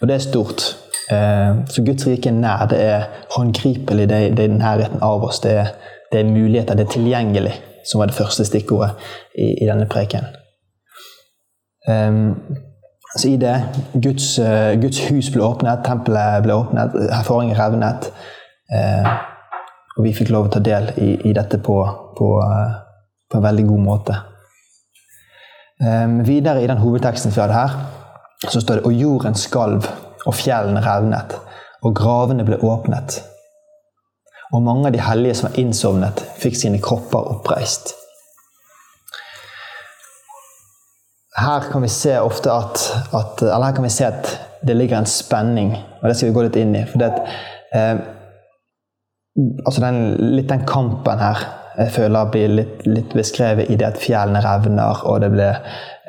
Og 0.00 0.08
det 0.08 0.14
er 0.14 0.18
stort. 0.18 0.62
Eh, 1.10 1.56
så 1.66 1.82
Guds 1.86 2.06
rike 2.06 2.28
er 2.28 2.32
nær. 2.32 2.66
Det 2.70 2.80
er 2.82 3.02
håndgripelig, 3.36 4.08
det 4.08 4.38
er, 4.38 4.48
nærheten 4.48 5.02
av 5.02 5.24
oss. 5.24 5.40
Det 5.40 5.52
er, 5.52 5.74
det 6.12 6.20
er, 6.20 6.30
muligheter, 6.30 6.74
det 6.74 6.86
er 6.86 6.94
tilgjengelig, 6.94 7.58
som 7.90 7.98
var 7.98 8.06
det 8.06 8.14
første 8.14 8.44
stikkordet 8.44 8.94
i, 9.34 9.50
i 9.64 9.66
denne 9.66 9.90
preken. 9.90 10.30
Så 13.18 13.28
i 13.28 13.36
det 13.40 13.64
Guds, 13.94 14.40
Guds, 14.82 14.98
hus 15.08 15.30
ble 15.32 15.42
åpnet, 15.42 15.80
tempelet 15.84 16.42
ble 16.44 16.54
åpnet, 16.54 16.94
erfaringer 17.08 17.58
revnet. 17.58 18.12
Eh, 18.74 19.12
og 19.96 20.04
vi 20.04 20.12
fikk 20.14 20.30
lov 20.34 20.48
å 20.48 20.52
ta 20.52 20.60
del 20.60 20.90
i, 21.00 21.14
i 21.30 21.32
dette 21.36 21.60
på, 21.64 21.76
på, 22.18 22.28
eh, 22.44 22.74
på, 23.30 23.38
en 23.38 23.46
veldig 23.46 23.64
god 23.70 23.84
måte. 23.84 24.16
Eh, 25.80 26.18
videre 26.28 26.62
i 26.62 26.68
den 26.70 26.82
hovedteksten 26.82 27.32
vi 27.34 27.42
hadde 27.42 27.56
her, 27.56 27.78
så 28.44 28.60
står 28.60 28.78
det 28.78 28.86
Og 28.86 28.94
jorden 28.94 29.34
skalv, 29.34 29.88
og 30.26 30.34
fjellene 30.36 30.82
revnet, 30.84 31.38
og 31.82 31.94
gravene 31.96 32.44
ble 32.44 32.58
åpnet. 32.66 33.22
Og 34.52 34.62
mange 34.64 34.88
av 34.88 34.92
de 34.92 35.00
hellige 35.00 35.38
som 35.38 35.48
var 35.48 35.58
innsovnet, 35.60 36.20
fikk 36.40 36.56
sine 36.56 36.80
kropper 36.82 37.32
oppreist. 37.32 37.94
Her 41.38 41.68
kan 41.70 41.84
vi 41.84 41.90
se 41.92 42.16
ofte 42.18 42.50
at, 42.50 42.82
at, 43.14 43.42
eller 43.46 43.68
her 43.68 43.76
kan 43.76 43.86
vi 43.86 43.94
se 43.94 44.08
at 44.08 44.30
det 44.66 44.76
ligger 44.76 44.98
en 44.98 45.08
spenning, 45.08 45.74
og 46.00 46.08
det 46.08 46.16
skal 46.16 46.30
vi 46.30 46.34
gå 46.34 46.46
litt 46.48 46.56
inn 46.58 46.74
i. 46.74 46.84
for 46.88 46.98
det 46.98 47.12
at, 47.12 47.36
eh, 47.78 48.00
altså 49.64 49.80
den, 49.84 50.02
litt 50.36 50.50
den 50.50 50.66
kampen 50.66 51.22
her 51.22 51.46
jeg 51.78 51.92
føler 51.94 52.30
blir 52.32 52.50
litt, 52.50 52.80
litt 52.90 53.12
beskrevet 53.14 53.70
i 53.70 53.76
det 53.78 53.86
at 53.86 54.00
fjellene 54.02 54.40
revner, 54.42 55.04
og 55.06 55.20
det 55.22 55.28
blir 55.30 55.60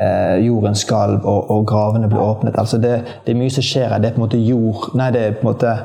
eh, 0.02 0.40
jorden 0.42 0.78
skalv, 0.78 1.22
og, 1.22 1.52
og, 1.54 1.68
gravene 1.70 2.10
blir 2.10 2.24
åpnet. 2.24 2.58
Altså 2.58 2.80
det, 2.82 2.96
det, 3.26 3.36
er 3.36 3.38
mye 3.38 3.54
som 3.54 3.66
skjer 3.66 3.94
her. 3.94 4.02
Det 4.02 4.10
er 4.10 4.16
på 4.16 4.24
en 4.24 4.26
måte 4.26 4.42
jord 4.42 4.90
Nei, 4.98 5.12
det 5.14 5.22
er 5.22 5.38
på 5.38 5.46
en 5.46 5.52
måte 5.52 5.76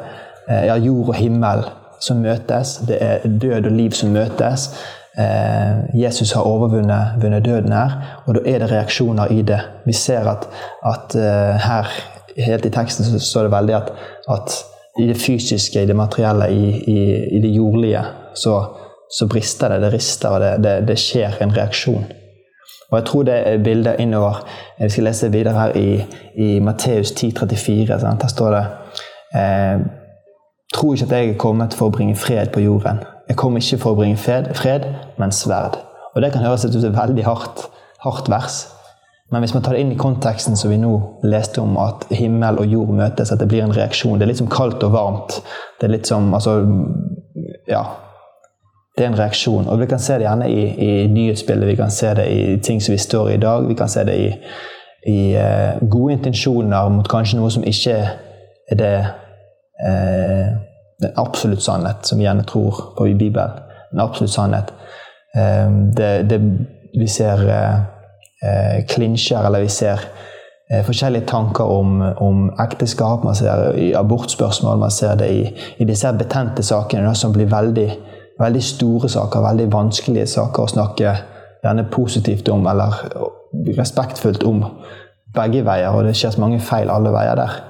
eh, 0.49 0.65
ja, 0.71 0.79
jord 0.81 1.13
og 1.13 1.19
himmel 1.21 1.67
som 2.01 2.25
møtes. 2.25 2.79
Det 2.89 3.01
er 3.03 3.29
død 3.29 3.69
og 3.69 3.77
liv 3.77 3.97
som 3.99 4.17
møtes. 4.17 4.71
Eh, 5.21 5.85
Jesus 6.01 6.33
har 6.33 6.49
overvunnet 6.49 7.21
døden 7.45 7.77
her, 7.77 7.99
og 8.25 8.39
da 8.39 8.49
er 8.49 8.65
det 8.65 8.73
reaksjoner 8.73 9.37
i 9.37 9.43
det. 9.45 9.61
Vi 9.85 9.93
ser 9.93 10.33
at, 10.33 10.49
at 10.81 11.15
uh, 11.15 11.61
her, 11.61 11.93
helt 12.41 12.65
i 12.67 12.73
teksten, 12.73 13.05
så 13.05 13.21
står 13.21 13.47
det 13.47 13.53
veldig 13.53 13.77
at, 13.77 13.93
at 14.33 14.57
i 14.99 15.07
det 15.07 15.17
fysiske, 15.17 15.83
i 15.83 15.87
det 15.87 15.97
materielle, 15.97 16.51
i, 16.53 16.69
i, 16.91 16.99
i 17.37 17.41
det 17.43 17.51
jordlige, 17.57 18.03
så, 18.35 18.65
så, 19.19 19.27
brister 19.27 19.69
det, 19.69 19.81
det 19.83 19.93
rister, 19.93 20.29
og 20.29 20.41
det, 20.41 20.53
det, 20.65 20.75
det, 20.89 20.99
skjer 20.99 21.41
en 21.43 21.57
reaksjon. 21.57 22.05
Og 22.91 22.99
Jeg 22.99 23.07
tror 23.09 23.23
det 23.23 23.35
er 23.49 23.63
bildet 23.65 23.97
innover 23.99 24.45
Vi 24.79 24.89
skal 24.89 25.05
lese 25.05 25.31
videre 25.33 25.55
her 25.55 25.77
i, 25.77 26.05
i 26.37 26.59
Matteus 26.61 27.11
10,34. 27.11 28.21
Der 28.21 28.29
står 28.29 28.51
det 28.51 28.67
eh, 29.41 29.81
Tro 30.75 30.93
ikke 30.93 31.05
at 31.05 31.13
jeg 31.13 31.31
er 31.31 31.39
kommet 31.39 31.75
for 31.75 31.89
å 31.89 31.95
bringe 31.95 32.17
fred 32.17 32.53
på 32.53 32.61
jorden. 32.61 33.01
Jeg 33.29 33.37
kom 33.37 33.57
ikke 33.57 33.79
for 33.79 33.95
å 33.95 33.99
bringe 33.99 34.17
fred, 34.21 34.51
fred 34.55 34.87
men 35.19 35.33
sverd. 35.33 35.79
Og 36.15 36.23
Det 36.23 36.33
kan 36.33 36.43
høres 36.43 36.65
ut 36.65 36.73
som 36.73 36.91
et 36.91 36.99
veldig 36.99 37.25
hardt, 37.25 37.67
hardt 38.05 38.31
vers. 38.31 38.74
Men 39.33 39.40
hvis 39.40 39.54
man 39.54 39.62
tar 39.64 39.73
det 39.73 39.81
inn 39.81 39.93
i 39.93 39.99
konteksten 39.99 40.57
som 40.57 40.71
vi 40.71 40.76
nå 40.78 40.93
leste 41.25 41.62
om, 41.62 41.78
at 41.81 42.04
himmel 42.12 42.61
og 42.61 42.71
jord 42.71 42.93
møtes, 42.95 43.33
at 43.33 43.40
det 43.40 43.49
blir 43.49 43.64
en 43.64 43.73
reaksjon 43.75 44.19
Det 44.19 44.26
er 44.26 44.31
litt 44.31 44.43
som 44.43 44.50
kaldt 44.52 44.85
og 44.85 44.93
varmt. 44.93 45.38
Det 45.81 45.88
er 45.88 45.95
litt 45.97 46.11
som 46.11 46.35
Altså, 46.37 46.59
ja. 47.69 47.83
Det 48.95 49.02
er 49.02 49.09
en 49.11 49.19
reaksjon. 49.19 49.66
Og 49.66 49.81
vi 49.81 49.88
kan 49.90 49.99
se 49.99 50.21
det 50.21 50.28
gjerne 50.28 50.50
i, 50.50 50.61
i 50.69 50.90
nyhetsbildet, 51.11 51.69
vi 51.69 51.78
kan 51.81 51.90
se 51.90 52.12
det 52.14 52.28
i 52.31 52.61
ting 52.62 52.83
som 52.83 52.93
vi 52.93 53.00
står 53.02 53.31
i 53.31 53.35
i 53.35 53.40
dag. 53.43 53.66
Vi 53.69 53.75
kan 53.75 53.88
se 53.90 54.04
det 54.07 54.14
i, 54.21 54.28
i 55.11 55.19
uh, 55.35 55.88
gode 55.90 56.12
intensjoner 56.12 56.93
mot 56.95 57.09
kanskje 57.11 57.40
noe 57.40 57.50
som 57.50 57.66
ikke 57.66 57.97
er 58.71 58.78
det 58.78 58.93
uh, 59.02 60.52
den 61.02 61.19
absolutt 61.19 61.64
sannhet, 61.64 62.07
som 62.07 62.21
vi 62.21 62.28
gjerne 62.28 62.47
tror 62.47 62.93
på 62.99 63.09
i 63.11 63.16
Bibelen. 63.19 63.59
En 63.93 64.04
absolutt 64.04 64.37
sannhet. 64.37 64.71
Uh, 65.35 65.90
det, 65.97 66.31
det, 66.31 66.40
vi 66.95 67.09
ser 67.11 67.49
eh, 67.50 67.94
klinsjer, 68.89 69.47
eller 69.47 69.65
vi 69.65 69.69
ser 69.73 70.01
eh, 70.71 70.83
forskjellige 70.85 71.27
tanker 71.27 71.65
om, 71.65 72.03
om, 72.17 72.49
ekteskap. 72.61 73.25
Man 73.25 73.35
ser 73.35 73.73
i 73.79 73.93
abortspørsmål, 73.95 74.79
man 74.79 74.91
ser 74.91 75.15
det 75.21 75.31
i, 75.31 75.45
i 75.79 75.85
disse 75.89 76.13
betente 76.19 76.63
sakene 76.63 77.15
som 77.15 77.33
blir 77.33 77.51
veldig, 77.51 77.89
veldig, 78.41 78.63
store 78.63 79.09
saker, 79.09 79.47
veldig 79.49 79.71
vanskelige 79.73 80.27
saker 80.37 80.63
å 80.63 80.73
snakke 80.75 81.15
gjerne 81.65 81.87
positivt 81.93 82.49
om, 82.53 82.67
eller 82.67 82.99
respektfullt 83.77 84.43
om 84.45 84.65
begge 85.35 85.65
veier. 85.67 85.93
Og 85.95 86.05
det 86.05 86.17
skjer 86.19 86.35
så 86.35 86.45
mange 86.45 86.61
feil 86.61 86.93
alle 86.93 87.13
veier 87.15 87.39
der. 87.41 87.61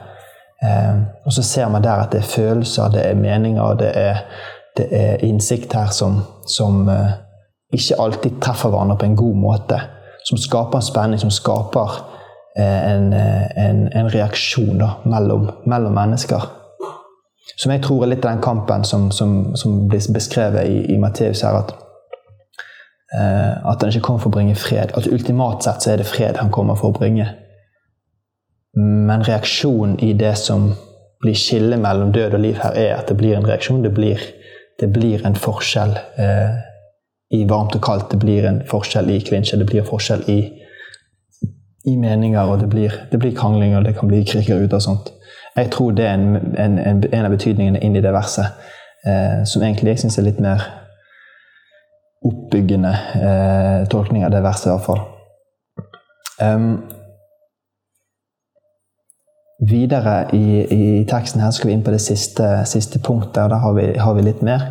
Eh, 0.64 1.02
og 1.26 1.32
så 1.32 1.42
ser 1.42 1.68
man 1.68 1.84
der 1.84 2.06
at 2.06 2.12
det 2.12 2.22
er 2.22 2.30
følelser, 2.30 2.90
det 2.94 3.06
er 3.06 3.18
meninger, 3.18 3.74
det 3.78 3.92
er, 3.94 4.24
det 4.76 4.88
er 4.90 5.26
innsikt 5.26 5.74
her 5.76 5.92
som, 5.94 6.22
som 6.46 6.88
eh, 6.88 7.18
ikke 7.74 7.98
alltid 8.00 8.40
treffer 8.42 8.72
hverandre 8.72 8.96
på 8.98 9.06
en 9.08 9.16
god 9.18 9.36
måte 9.38 9.80
som 10.24 10.38
skaper 10.38 10.80
spenning, 10.80 11.20
som 11.20 11.30
skaper 11.30 11.90
eh, 12.58 12.92
en, 12.92 13.12
eh, 13.12 13.66
en, 13.66 13.88
en 13.92 14.10
reaksjon 14.10 14.78
da, 14.78 14.90
mellom, 15.04 15.50
mellom, 15.66 15.94
mennesker. 15.94 16.46
Som 17.56 17.72
jeg 17.72 17.82
tror 17.84 18.02
er 18.02 18.14
litt 18.14 18.24
av 18.24 18.32
den 18.32 18.44
kampen 18.44 18.84
som, 18.88 19.10
som, 19.12 19.54
som 19.56 19.84
blir 19.88 20.12
beskrevet 20.14 20.66
i, 20.66 20.78
i 20.94 20.98
Matteus 20.98 21.44
her. 21.44 21.60
At, 21.60 21.74
eh, 23.14 23.52
at 23.70 23.84
han 23.84 23.92
ikke 23.92 24.06
kommer 24.08 24.24
for 24.24 24.32
å 24.32 24.36
bringe 24.38 24.56
fred. 24.58 24.96
At 24.96 25.10
ultimat 25.12 25.66
sett 25.66 25.84
så 25.84 25.92
er 25.92 26.00
det 26.00 26.08
fred 26.08 26.40
han 26.40 26.52
kommer 26.54 26.78
for 26.80 26.94
å 26.94 26.98
bringe. 26.98 27.28
Men 28.74 29.22
reaksjonen 29.22 30.00
i 30.02 30.14
det 30.18 30.34
som 30.40 30.72
blir 31.22 31.36
skillet 31.38 31.80
mellom 31.80 32.12
død 32.12 32.34
og 32.34 32.42
liv 32.42 32.58
her, 32.60 32.74
er 32.74 32.96
at 32.96 33.08
det 33.08 33.16
blir 33.20 33.36
en 33.36 33.46
reaksjon. 33.46 33.84
Det 33.84 33.92
blir, 33.94 34.20
det 34.80 34.88
blir 34.92 35.22
en 35.26 35.36
forskjell. 35.36 35.94
Eh, 36.20 36.56
i 37.34 37.42
varmt 37.48 37.74
og 37.76 37.82
kaldt. 37.82 38.10
Det 38.12 38.20
blir 38.22 38.46
en 38.48 38.62
forskjell 38.70 39.10
i 39.10 39.20
klinsjer, 39.24 39.60
det 39.60 39.68
blir 39.70 39.86
forskjell 39.88 40.24
i, 40.30 40.38
i 41.90 41.96
meninger, 42.00 42.42
og 42.46 42.62
det 42.62 42.70
blir, 42.72 42.94
det 43.10 43.20
blir 43.20 43.34
krangling, 43.36 43.76
og 43.76 43.84
det 43.84 43.96
kan 43.98 44.10
bli 44.10 44.22
kriger 44.28 44.62
ut 44.62 44.72
og 44.72 44.82
sånt. 44.82 45.12
Jeg 45.56 45.70
tror 45.70 45.92
det 45.94 46.06
er 46.06 46.14
en, 46.18 46.56
en, 46.58 46.78
en, 46.78 47.04
en 47.12 47.26
av 47.26 47.34
betydningene 47.34 47.82
inn 47.84 47.96
i 47.96 48.02
det 48.02 48.14
verset, 48.14 48.64
eh, 49.06 49.44
som 49.46 49.62
egentlig 49.62 49.94
jeg 49.94 50.04
syns 50.04 50.18
er 50.18 50.26
litt 50.26 50.42
mer 50.42 50.64
oppbyggende 52.24 52.92
eh, 53.20 53.80
tolkning 53.92 54.24
av 54.24 54.32
det 54.34 54.42
verset, 54.42 54.66
i 54.66 54.74
hvert 54.74 54.86
fall. 54.88 55.02
Um, 56.42 56.70
videre 59.68 60.16
i, 60.34 60.64
i, 60.64 60.84
teksten 61.08 61.44
her 61.44 61.52
skal 61.54 61.70
vi 61.70 61.76
inn 61.76 61.84
på 61.86 61.92
det 61.94 62.02
siste, 62.02 62.48
siste 62.68 63.00
punktet, 63.04 63.44
og 63.44 63.52
da 63.52 63.60
har 63.62 63.76
vi, 63.76 63.86
har 64.00 64.16
vi 64.16 64.26
litt 64.26 64.42
mer. 64.44 64.66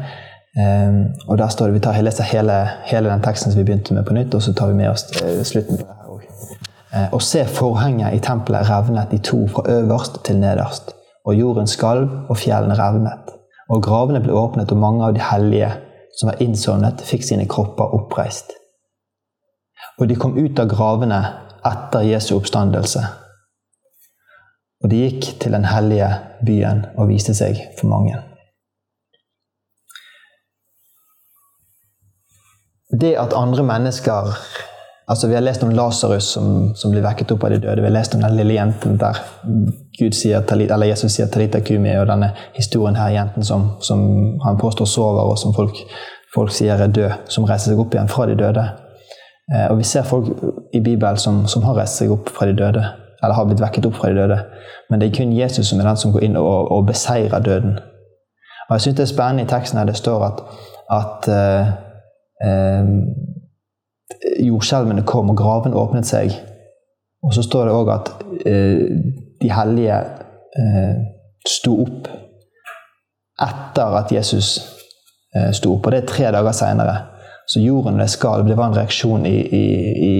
Um, 0.57 1.05
og 1.27 1.37
der 1.37 1.47
står 1.47 1.65
det, 1.65 1.73
Vi 1.73 1.79
tar 1.79 2.01
leser 2.01 2.23
hele, 2.23 2.69
hele, 2.85 3.09
den 3.09 3.21
teksten 3.21 3.51
som 3.51 3.59
vi 3.59 3.65
begynte 3.65 3.93
med, 3.93 4.05
på 4.05 4.13
nytt, 4.13 4.35
og 4.35 4.41
så 4.41 4.53
tar 4.53 4.67
vi 4.67 4.73
med 4.73 4.89
oss 4.89 5.07
uh, 5.23 5.43
slutten 5.43 5.77
på 5.77 5.83
det 5.83 5.95
her. 5.95 6.09
Uh, 6.93 6.99
eh, 6.99 7.13
og 7.13 7.21
se 7.21 7.45
forhenget 7.45 8.13
i 8.13 8.19
tempelet 8.19 8.69
revnet 8.69 9.13
i 9.13 9.17
to 9.17 9.47
fra 9.47 9.63
øverst 9.69 10.23
til 10.25 10.37
nederst. 10.37 10.93
Og 11.25 11.35
jorden 11.35 11.67
skalv, 11.67 12.09
og 12.29 12.37
fjellene 12.37 12.75
revnet. 12.77 13.33
Og 13.69 13.81
gravene 13.83 14.21
ble 14.21 14.33
åpnet, 14.33 14.71
og 14.71 14.77
mange 14.77 15.05
av 15.05 15.15
de 15.15 15.23
hellige 15.31 15.71
som 16.19 16.29
var 16.29 16.41
innsovnet, 16.41 17.01
fikk 17.01 17.23
sine 17.23 17.47
kropper 17.49 17.95
oppreist. 17.97 18.53
Og 19.99 20.09
de 20.09 20.15
kom 20.15 20.37
ut 20.37 20.59
av 20.59 20.69
gravene 20.69 21.23
etter 21.65 22.05
Jesu 22.05 22.35
oppstandelse. 22.35 23.01
Og 24.83 24.91
de 24.91 25.01
gikk 25.05 25.31
til 25.39 25.55
den 25.55 25.65
hellige 25.65 26.11
byen 26.45 26.85
og 26.97 27.09
viste 27.09 27.33
seg 27.33 27.57
for 27.79 27.89
mange. 27.89 28.19
Det 33.01 33.15
at 33.17 33.33
andre 33.33 33.63
mennesker 33.63 34.35
altså 35.07 35.27
Vi 35.27 35.33
har 35.33 35.41
lest 35.41 35.63
om 35.63 35.69
Lasarus 35.69 36.23
som, 36.23 36.75
som, 36.75 36.91
blir 36.91 37.03
vekket 37.03 37.31
opp 37.31 37.43
av 37.43 37.49
de 37.51 37.57
døde. 37.59 37.81
Vi 37.81 37.87
har 37.87 37.91
lest 37.91 38.15
om 38.15 38.21
den 38.21 38.37
lille 38.37 38.53
jenten 38.53 38.97
der 38.99 39.19
sier, 40.15 40.43
eller 40.51 40.85
Jesus 40.85 41.11
sier 41.11 41.27
'Talita 41.27 41.59
Kumi', 41.59 41.97
og 41.99 42.07
denne 42.07 42.31
historien 42.55 42.95
her, 42.95 43.09
jenten 43.09 43.43
som, 43.43 43.71
som 43.81 43.99
han 44.45 44.57
påstår 44.57 44.85
sover, 44.85 45.21
og 45.21 45.37
som 45.37 45.53
folk, 45.53 45.75
folk, 46.35 46.51
sier 46.51 46.73
er 46.73 46.87
død, 46.87 47.11
som 47.27 47.43
reiser 47.43 47.71
seg 47.71 47.79
opp 47.79 47.93
igjen 47.93 48.07
fra 48.07 48.25
de 48.25 48.35
døde. 48.35 48.65
Eh, 49.53 49.71
og 49.71 49.77
vi 49.77 49.83
ser 49.83 50.03
folk 50.03 50.27
i 50.73 50.79
Bibelen 50.79 51.17
som, 51.17 51.47
som, 51.47 51.63
har 51.63 51.75
reist 51.75 51.99
seg 51.99 52.11
opp 52.11 52.29
fra 52.29 52.45
de 52.45 52.55
døde, 52.57 52.83
eller 53.23 53.35
har 53.35 53.45
blitt 53.45 53.61
vekket 53.61 53.85
opp 53.85 53.95
fra 53.95 54.09
de 54.09 54.15
døde. 54.15 54.39
Men 54.89 54.99
det 54.99 55.09
er 55.09 55.17
kun 55.17 55.37
Jesus 55.37 55.67
som 55.67 55.79
er 55.79 55.87
den 55.87 55.97
som 55.97 56.11
går 56.11 56.23
inn 56.23 56.37
og, 56.37 56.71
og 56.71 56.87
beseirer 56.87 57.39
døden. 57.39 57.79
Og 58.69 58.75
jeg 58.75 58.81
syns 58.81 58.95
det 58.95 59.03
er 59.03 59.15
spennende 59.15 59.43
i 59.43 59.51
teksten 59.51 59.79
her 59.79 59.85
det 59.85 59.99
står 59.99 60.25
at, 60.25 60.43
at 60.91 61.27
eh, 61.27 61.73
jordskjelvene 64.43 65.03
kom, 65.07 65.29
og 65.29 65.37
graven 65.37 65.73
åpnet 65.77 66.07
seg. 66.07 66.33
Og 67.23 67.33
så 67.33 67.43
står 67.43 67.69
det 67.69 67.75
òg 67.75 67.91
at 67.93 68.11
eh, 68.45 68.83
de 69.41 69.51
hellige 69.51 69.99
eh, 70.59 70.95
sto 71.47 71.77
opp 71.85 72.09
etter 73.43 73.97
at 73.99 74.11
Jesus 74.11 74.57
eh, 75.35 75.51
sto 75.55 75.75
opp. 75.75 75.87
Og 75.87 75.95
det 75.95 76.03
er 76.03 76.09
tre 76.09 76.31
dager 76.35 76.55
seinere. 76.55 76.97
Så 77.47 77.59
jorden 77.63 77.99
ble 77.99 78.07
skalv. 78.11 78.47
Det 78.47 78.57
var 78.59 78.71
en 78.71 78.77
reaksjon 78.77 79.25
i, 79.27 79.37
i, 79.39 79.63
i, 80.09 80.15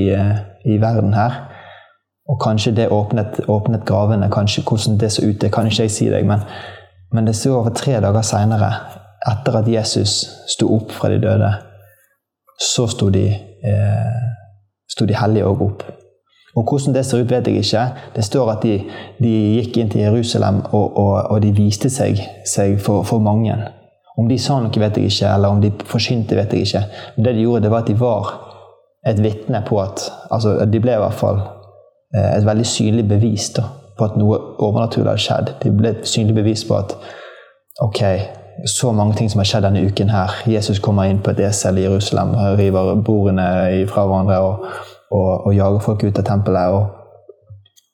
i, 0.67 0.79
verden 0.79 1.13
her. 1.15 1.41
Og 2.27 2.39
kanskje 2.43 2.75
det 2.75 2.89
åpnet, 2.91 3.41
åpnet 3.51 3.85
gravene. 3.87 4.31
kanskje 4.31 4.63
Hvordan 4.63 4.97
det 4.99 5.11
så 5.11 5.27
ut, 5.27 5.41
det 5.41 5.51
kan 5.51 5.67
ikke 5.67 5.83
jeg 5.83 5.91
si 5.91 6.09
deg. 6.11 6.27
Men, 6.27 6.47
men 7.11 7.27
det 7.27 7.35
står 7.35 7.59
over 7.59 7.75
tre 7.75 7.99
dager 8.03 8.23
seinere, 8.27 8.71
etter 9.27 9.59
at 9.59 9.67
Jesus 9.71 10.23
sto 10.51 10.71
opp 10.75 10.91
fra 10.91 11.11
de 11.11 11.19
døde 11.23 11.51
så 12.63 12.87
sto 12.87 13.09
de, 13.11 13.27
eh, 13.67 14.23
sto 14.89 15.05
de 15.05 15.17
hellige 15.17 15.49
òg 15.49 15.61
opp. 15.67 15.83
Og 16.55 16.63
Hvordan 16.69 16.93
det 16.95 17.05
ser 17.05 17.23
ut, 17.23 17.31
vet 17.31 17.47
jeg 17.47 17.55
ikke. 17.55 17.87
Det 18.15 18.23
står 18.23 18.51
at 18.51 18.63
de, 18.63 18.81
de 19.23 19.31
gikk 19.57 19.77
inn 19.77 19.89
til 19.89 20.01
Jerusalem, 20.01 20.61
og, 20.71 20.97
og, 20.97 21.31
og 21.31 21.41
de 21.41 21.51
viste 21.51 21.89
seg, 21.89 22.19
seg 22.45 22.77
for, 22.79 23.03
for, 23.03 23.19
mange. 23.19 23.55
Om 24.17 24.29
de 24.29 24.37
sa 24.37 24.59
noe, 24.61 24.79
vet 24.79 24.97
jeg 24.97 25.09
ikke, 25.09 25.31
eller 25.33 25.49
om 25.49 25.61
de 25.61 25.71
forsynte, 25.89 26.37
vet 26.37 26.53
jeg 26.53 26.67
ikke. 26.67 26.83
Men 27.15 27.25
det 27.25 27.33
de 27.35 27.47
gjorde, 27.47 27.63
det 27.65 27.71
var 27.71 27.81
at 27.81 27.89
de 27.89 27.99
var 27.99 28.33
et 29.09 29.23
vitne 29.23 29.59
på 29.67 29.81
at 29.81 30.05
altså 30.31 30.65
De 30.65 30.79
ble 30.79 30.93
i 30.95 31.01
hvert 31.01 31.17
fall 31.19 31.41
eh, 32.15 32.37
et 32.37 32.45
veldig 32.45 32.65
synlig 32.65 33.07
bevis 33.09 33.49
da, 33.57 33.65
på 33.97 34.05
at 34.05 34.15
noe 34.21 34.37
overnaturlig 34.63 35.09
hadde 35.09 35.25
skjedd. 35.25 35.51
De 35.63 35.73
ble 35.73 35.95
et 35.95 36.07
synlig 36.07 36.37
bevis 36.37 36.63
på 36.69 36.77
at 36.77 36.93
ok, 37.81 38.03
så 38.65 38.91
mange 38.91 39.15
ting 39.15 39.31
som 39.31 39.39
har 39.39 39.47
skjedd 39.49 39.65
denne 39.67 39.83
uken 39.85 40.09
her. 40.09 40.33
Jesus 40.47 40.79
kommer 40.79 41.09
inn 41.09 41.21
på 41.23 41.33
et 41.33 41.41
esel 41.47 41.77
i 41.77 41.85
Jerusalem 41.85 42.35
river 42.57 42.95
bordene 43.05 43.47
fra 43.89 44.05
hverandre 44.07 44.39
og, 44.39 44.67
og, 45.11 45.31
og 45.47 45.55
jager 45.55 45.83
folk 45.83 46.03
ut 46.03 46.19
av 46.19 46.27
tempelet. 46.27 46.77
Og, 46.77 46.99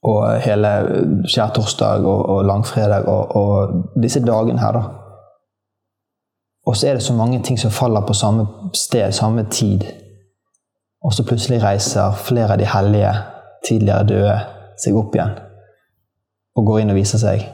og 0.10 0.20
hele 0.46 0.72
skjærtorsdag 1.28 2.06
og, 2.08 2.22
og 2.30 2.46
langfredag 2.48 3.08
og, 3.08 3.36
og 3.36 4.02
disse 4.04 4.22
dagene 4.24 4.62
her, 4.62 4.78
da. 4.78 4.84
Og 6.68 6.78
så 6.78 6.88
er 6.88 7.00
det 7.00 7.04
så 7.04 7.14
mange 7.18 7.42
ting 7.44 7.60
som 7.60 7.72
faller 7.72 8.06
på 8.06 8.14
samme 8.14 8.46
sted, 8.76 9.12
samme 9.12 9.46
tid. 9.52 9.84
Og 11.04 11.14
så 11.14 11.26
plutselig 11.26 11.64
reiser 11.64 12.16
flere 12.16 12.54
av 12.54 12.62
de 12.62 12.68
hellige, 12.70 13.14
tidligere 13.68 14.08
døde, 14.08 14.40
seg 14.80 14.96
opp 14.96 15.16
igjen 15.16 15.38
og 16.60 16.66
går 16.68 16.84
inn 16.84 16.94
og 16.94 17.00
viser 17.00 17.22
seg. 17.22 17.46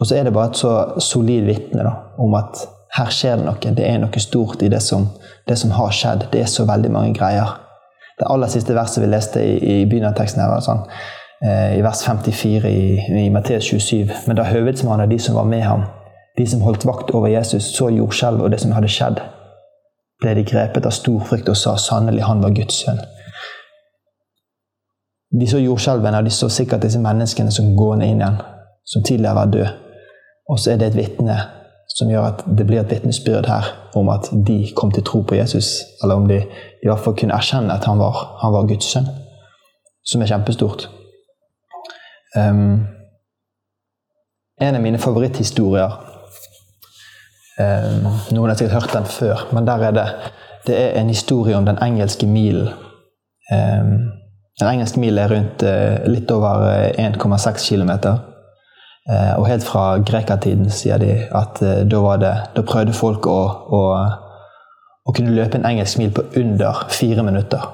Og 0.00 0.06
så 0.06 0.16
er 0.16 0.24
det 0.24 0.32
bare 0.32 0.50
et 0.50 0.56
så 0.56 0.74
solid 1.04 1.44
vitne 1.44 1.84
om 2.18 2.34
at 2.34 2.62
her 2.96 3.10
skjer 3.14 3.38
det 3.38 3.46
noe. 3.46 3.74
Det 3.76 3.86
er 3.86 3.98
noe 4.02 4.22
stort 4.22 4.62
i 4.64 4.70
det 4.72 4.80
som, 4.82 5.06
det 5.48 5.58
som, 5.60 5.72
har 5.76 5.92
skjedd. 5.94 6.26
Det 6.32 6.40
er 6.42 6.50
så 6.50 6.64
veldig 6.68 6.90
mange 6.90 7.14
greier. 7.14 7.58
Det 8.18 8.28
aller 8.28 8.50
siste 8.52 8.74
verset 8.76 9.04
vi 9.04 9.10
leste 9.10 9.42
i, 9.44 9.56
i 9.58 9.76
begynnelsen 9.88 10.10
av 10.10 10.18
teksten, 10.18 10.42
her 10.42 10.64
sånn, 10.64 10.82
eh, 11.44 11.76
i 11.78 11.84
vers 11.84 12.02
54 12.04 12.68
i, 12.68 12.86
i 13.26 13.28
Matteus 13.32 13.68
27. 13.70 14.10
Men 14.26 14.40
da 14.40 14.48
høvedsmannen 14.48 15.06
og 15.06 15.12
de 15.12 15.20
som 15.22 15.38
var 15.38 15.48
med 15.48 15.64
ham, 15.64 15.86
de 16.38 16.46
som 16.48 16.64
holdt 16.64 16.86
vakt 16.88 17.12
over 17.14 17.30
Jesus, 17.32 17.70
så 17.76 17.90
jordskjelvet 17.92 18.48
og 18.48 18.52
det 18.52 18.60
som 18.64 18.74
hadde 18.76 18.90
skjedd, 18.92 19.20
ble 20.20 20.34
de 20.36 20.44
grepet 20.44 20.88
av 20.88 20.92
stor 20.92 21.22
frykt 21.28 21.48
og 21.48 21.56
sa 21.56 21.76
sannelig 21.80 22.26
han 22.26 22.42
var 22.44 22.56
Guds 22.56 22.82
sønn. 22.84 23.00
De 25.40 25.46
så 25.46 25.60
jordskjelvene, 25.62 26.18
og 26.18 26.26
de 26.26 26.32
så 26.34 26.48
sikkert 26.50 26.82
disse 26.82 27.00
menneskene 27.00 27.52
som 27.54 27.70
gående 27.78 28.08
inn 28.10 28.20
igjen, 28.20 28.40
som 28.84 29.04
tidligere 29.06 29.36
var 29.38 29.52
døde. 29.54 29.70
Og 30.50 30.58
så 30.58 30.72
er 30.72 30.80
det 30.80 30.90
et 30.90 30.98
vitne 30.98 31.36
som 31.90 32.10
gjør 32.10 32.26
at 32.26 32.44
det 32.58 32.66
blir 32.66 32.80
et 32.82 32.90
vitnesbyrd 32.90 33.48
her 33.50 33.70
om 33.98 34.08
at 34.12 34.30
de 34.46 34.60
kom 34.76 34.92
til 34.94 35.04
tro 35.06 35.22
på 35.26 35.38
Jesus. 35.38 35.80
Eller 36.02 36.14
om 36.18 36.28
de 36.28 36.40
i 36.42 36.88
hvert 36.88 37.02
fall 37.04 37.16
kunne 37.18 37.36
erkjenne 37.36 37.74
at 37.74 37.86
han 37.86 37.98
var, 37.98 38.22
han 38.42 38.54
var 38.54 38.68
Guds 38.70 38.92
sønn. 38.92 39.10
som 40.10 40.22
er 40.22 40.30
kjempestort. 40.30 40.88
Um, 42.34 42.86
en 44.60 44.74
av 44.74 44.82
mine 44.82 44.98
favoritthistorier 44.98 45.92
um, 47.58 48.06
Noen 48.34 48.48
har 48.50 48.56
sikkert 48.58 48.76
hørt 48.78 48.94
den 48.94 49.08
før, 49.10 49.44
men 49.54 49.66
der 49.68 49.86
er 49.90 49.96
det 49.96 50.06
det 50.66 50.76
er 50.76 51.00
en 51.00 51.08
historie 51.08 51.56
om 51.56 51.64
den 51.66 51.78
engelske 51.82 52.26
milen. 52.26 52.68
Um, 53.52 54.10
den 54.60 54.68
engelske 54.68 55.00
milen 55.00 55.18
er 55.18 55.32
rundt 55.32 55.62
uh, 55.64 56.10
litt 56.10 56.30
over 56.30 56.66
1,6 56.98 57.64
km. 57.68 57.92
Uh, 59.08 59.40
og 59.40 59.46
helt 59.48 59.64
fra 59.64 59.84
grekertiden 60.04 60.68
sier 60.70 61.00
de 61.00 61.14
at 61.34 61.62
uh, 61.64 61.80
da, 61.88 62.16
det, 62.20 62.32
da, 62.56 62.64
prøvde 62.68 62.92
folk 62.94 63.26
å, 63.26 63.38
å, 63.72 63.80
å, 65.08 65.14
kunne 65.16 65.32
løpe 65.34 65.56
en 65.56 65.64
engelsk 65.66 65.98
mil 65.98 66.12
på 66.14 66.26
under 66.36 66.84
fire 66.92 67.24
minutter. 67.26 67.64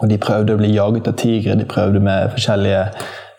Og 0.00 0.08
de 0.10 0.18
prøvde 0.18 0.56
å 0.56 0.58
bli 0.58 0.72
jaget 0.74 1.10
av 1.12 1.18
tigre, 1.20 1.58
de 1.58 1.68
prøvde 1.70 2.00
med 2.02 2.32
forskjellige 2.34 2.80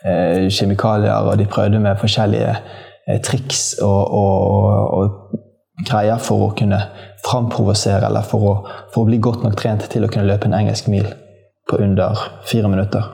eh, 0.05 0.45
kjemikalier, 0.49 1.27
og 1.27 1.37
de 1.37 1.47
prøvde 1.51 1.81
med 1.83 1.99
forskjellige 1.99 2.53
eh, 2.53 3.19
triks 3.23 3.73
og, 3.83 4.13
og, 4.21 4.93
og, 4.99 5.41
greier 5.85 6.21
for 6.23 6.45
å 6.45 6.53
kunne 6.55 6.79
framprovosere, 7.25 8.07
eller 8.07 8.23
for 8.23 8.47
å, 8.47 8.53
for 8.93 9.03
å, 9.03 9.09
bli 9.09 9.19
godt 9.19 9.43
nok 9.43 9.57
trent 9.59 9.83
til 9.91 10.05
å 10.05 10.11
kunne 10.11 10.29
løpe 10.29 10.47
en 10.47 10.55
engelsk 10.55 10.87
mil 10.87 11.09
på 11.67 11.81
under 11.83 12.21
fire 12.47 12.71
minutter. 12.71 13.09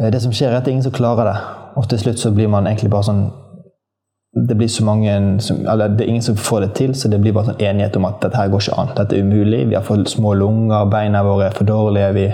Eh, 0.00 0.10
det 0.12 0.22
som 0.22 0.32
skjer, 0.32 0.50
er 0.50 0.60
at 0.60 0.68
ingen 0.68 0.82
som 0.82 0.94
klarer 0.94 1.28
det, 1.28 1.36
og 1.76 1.88
til 1.88 1.98
slutt 1.98 2.18
så 2.18 2.32
blir 2.34 2.48
man 2.48 2.66
egentlig 2.66 2.90
bare 2.90 3.08
sånn 3.10 3.28
det 4.46 4.54
blir 4.54 4.68
så 4.70 4.84
mange 4.86 5.12
som, 5.42 5.64
eller 5.66 5.90
det 5.90 6.04
er 6.04 6.08
ingen 6.12 6.22
som 6.22 6.36
får 6.38 6.60
det 6.62 6.68
til, 6.78 6.92
så 6.94 7.08
det 7.10 7.18
blir 7.18 7.32
bare 7.34 7.48
sånn 7.48 7.62
enighet 7.66 7.96
om 7.98 8.04
at 8.06 8.20
dette 8.22 8.38
her 8.38 8.50
går 8.52 8.62
ikke 8.62 8.76
an. 8.78 8.92
Dette 8.94 9.16
er 9.16 9.24
umulig. 9.26 9.64
Vi 9.66 9.74
har 9.74 9.82
for 9.82 10.04
små 10.06 10.36
lunger, 10.38 10.84
beina 10.86 11.24
våre 11.26 11.48
er 11.48 11.56
for 11.56 11.66
dårlige. 11.66 12.12
Vi, 12.14 12.26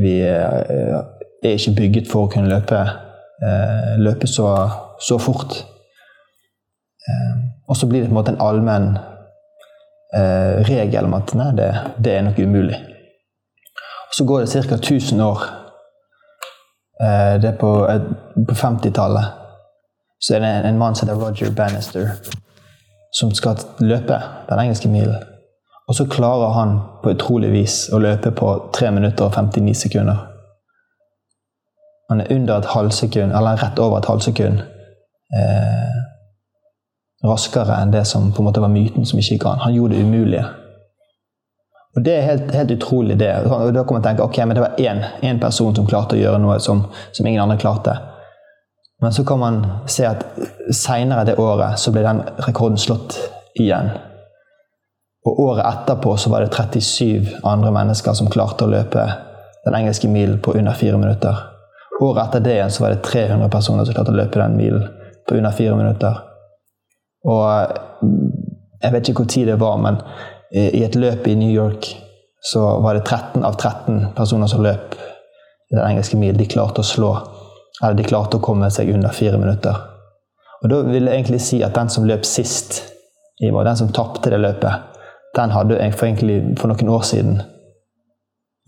vi 0.00 0.14
uh, 0.24 1.02
er 1.44 1.58
ikke 1.58 1.74
bygget 1.76 2.08
for 2.08 2.24
å 2.24 2.30
kunne 2.32 2.48
løpe, 2.48 2.78
uh, 3.44 3.90
løpe 4.00 4.30
så, 4.30 4.54
så, 4.96 5.18
fort. 5.20 5.58
Og 7.68 7.76
så 7.76 7.90
blir 7.90 8.00
det 8.00 8.08
på 8.08 8.14
en 8.14 8.20
måte 8.22 8.32
en 8.32 8.40
allmenn 8.40 8.94
regel 10.64 11.10
om 11.10 11.18
at 11.18 11.34
nei, 11.36 11.50
det, 11.58 11.68
det, 12.00 12.14
er 12.14 12.24
nok 12.24 12.40
umulig. 12.40 12.78
Og 14.08 14.16
så 14.16 14.24
går 14.24 14.46
det 14.46 14.64
ca. 14.64 14.80
1000 14.80 15.20
år. 15.28 15.44
Det 17.00 17.48
er 17.48 17.56
på, 17.58 17.70
på 18.48 18.54
50-tallet 18.54 19.44
så 20.26 20.34
er 20.34 20.40
det 20.40 20.48
en, 20.48 20.66
en 20.66 20.78
mann 20.78 20.94
som 20.94 21.08
heter 21.08 21.20
Roger 21.20 21.50
Bannister, 21.54 22.08
som 23.18 23.34
skal 23.34 23.56
løpe 23.80 24.20
den 24.48 24.58
engelske 24.58 24.88
milen. 24.88 25.16
Og 25.88 25.94
så 25.94 26.06
klarer 26.10 26.52
han 26.52 26.78
på 27.02 27.12
utrolig 27.12 27.50
vis 27.52 27.74
å 27.92 28.00
løpe 28.00 28.32
på 28.32 28.54
3 28.72 28.90
minutter 28.96 29.26
og 29.26 29.34
59 29.36 29.74
sekunder. 29.74 30.22
Han 32.10 32.20
er 32.20 32.32
under 32.32 32.56
et 32.56 32.70
halvsekund, 32.72 33.32
eller 33.36 33.60
rett 33.60 33.78
over 33.78 33.98
et 33.98 34.08
halvsekund 34.08 34.62
eh, 35.36 36.00
raskere 37.24 37.76
enn 37.82 37.92
det 37.92 38.06
som 38.08 38.32
på 38.32 38.42
en 38.42 38.48
måte 38.48 38.64
var 38.64 38.72
myten 38.72 39.04
som 39.04 39.20
ikke 39.20 39.36
gikk 39.36 39.46
an. 39.48 39.64
Han 39.64 39.76
gjorde 39.76 39.96
det 39.96 40.04
umulige. 40.04 40.44
Og 41.96 42.04
Det 42.04 42.14
er 42.14 42.22
helt, 42.22 42.54
helt 42.54 42.70
utrolig, 42.70 43.18
det. 43.18 43.34
Og 43.46 43.74
Da 43.74 43.84
kan 43.84 43.94
man 43.94 44.02
tenke 44.02 44.22
ok, 44.22 44.38
men 44.46 44.56
det 44.56 44.60
var 44.60 44.76
én, 45.22 45.40
person 45.40 45.74
som 45.74 45.86
klarte 45.86 46.16
å 46.16 46.18
gjøre 46.18 46.40
noe 46.42 46.58
som, 46.60 46.84
som 47.12 47.26
ingen 47.26 47.42
andre 47.42 47.58
klarte. 47.58 47.94
Men 49.02 49.12
så 49.12 49.24
kan 49.24 49.38
man 49.38 49.66
se 49.86 50.06
at 50.06 50.24
seinere 50.72 51.24
det 51.24 51.38
året 51.38 51.78
så 51.78 51.92
ble 51.92 52.02
den 52.02 52.22
rekorden 52.46 52.78
slått 52.78 53.18
igjen. 53.60 53.90
Og 55.24 55.40
året 55.40 55.66
etterpå 55.66 56.16
så 56.16 56.30
var 56.30 56.40
det 56.40 56.52
37 56.52 57.40
andre 57.44 57.70
mennesker 57.72 58.12
som 58.12 58.30
klarte 58.30 58.64
å 58.64 58.70
løpe 58.72 59.06
den 59.64 59.74
engelske 59.74 60.08
milen 60.08 60.40
på 60.42 60.52
under 60.58 60.72
fire 60.72 60.98
minutter. 60.98 61.36
Året 62.00 62.26
etter 62.26 62.40
det 62.44 62.54
igjen 62.58 62.70
så 62.70 62.84
var 62.84 62.94
det 62.94 63.04
300 63.06 63.48
personer 63.48 63.84
som 63.84 63.94
klarte 63.94 64.12
å 64.12 64.18
løpe 64.18 64.40
den 64.40 64.56
milen 64.58 64.88
på 65.28 65.38
under 65.38 65.54
fire 65.56 65.76
minutter. 65.78 66.18
Og 67.24 67.78
jeg 68.82 68.92
vet 68.92 69.08
ikke 69.08 69.22
hvor 69.22 69.30
tid 69.32 69.48
det 69.48 69.60
var, 69.60 69.78
men 69.80 70.00
i 70.54 70.84
et 70.86 70.94
løp 70.94 71.26
i 71.26 71.34
New 71.34 71.50
York 71.50 71.88
så 72.44 72.60
var 72.80 72.94
det 72.94 73.06
13 73.06 73.44
av 73.44 73.56
13 73.56 74.12
personer 74.14 74.46
som 74.46 74.62
løp 74.62 74.94
den 75.72 75.80
engelske 75.80 76.18
mil. 76.20 76.36
De 76.36 76.46
klarte 76.46 76.84
å 76.84 76.86
slå 76.86 77.10
eller 77.82 77.96
de 77.98 78.06
klarte 78.06 78.38
å 78.38 78.44
komme 78.44 78.68
seg 78.70 78.92
under 78.94 79.14
fire 79.16 79.38
minutter. 79.40 79.78
Og 80.62 80.70
Da 80.70 80.82
vil 80.86 81.08
jeg 81.08 81.14
egentlig 81.14 81.40
si 81.42 81.62
at 81.64 81.74
den 81.74 81.90
som 81.90 82.06
løp 82.08 82.24
sist, 82.24 82.82
den 83.40 83.76
som 83.76 83.92
tapte 83.92 84.30
det 84.30 84.40
løpet, 84.40 84.94
den 85.36 85.50
hadde 85.50 85.92
for, 85.92 86.06
egentlig, 86.06 86.58
for 86.58 86.70
noen 86.70 86.88
år 86.88 87.02
siden 87.02 87.42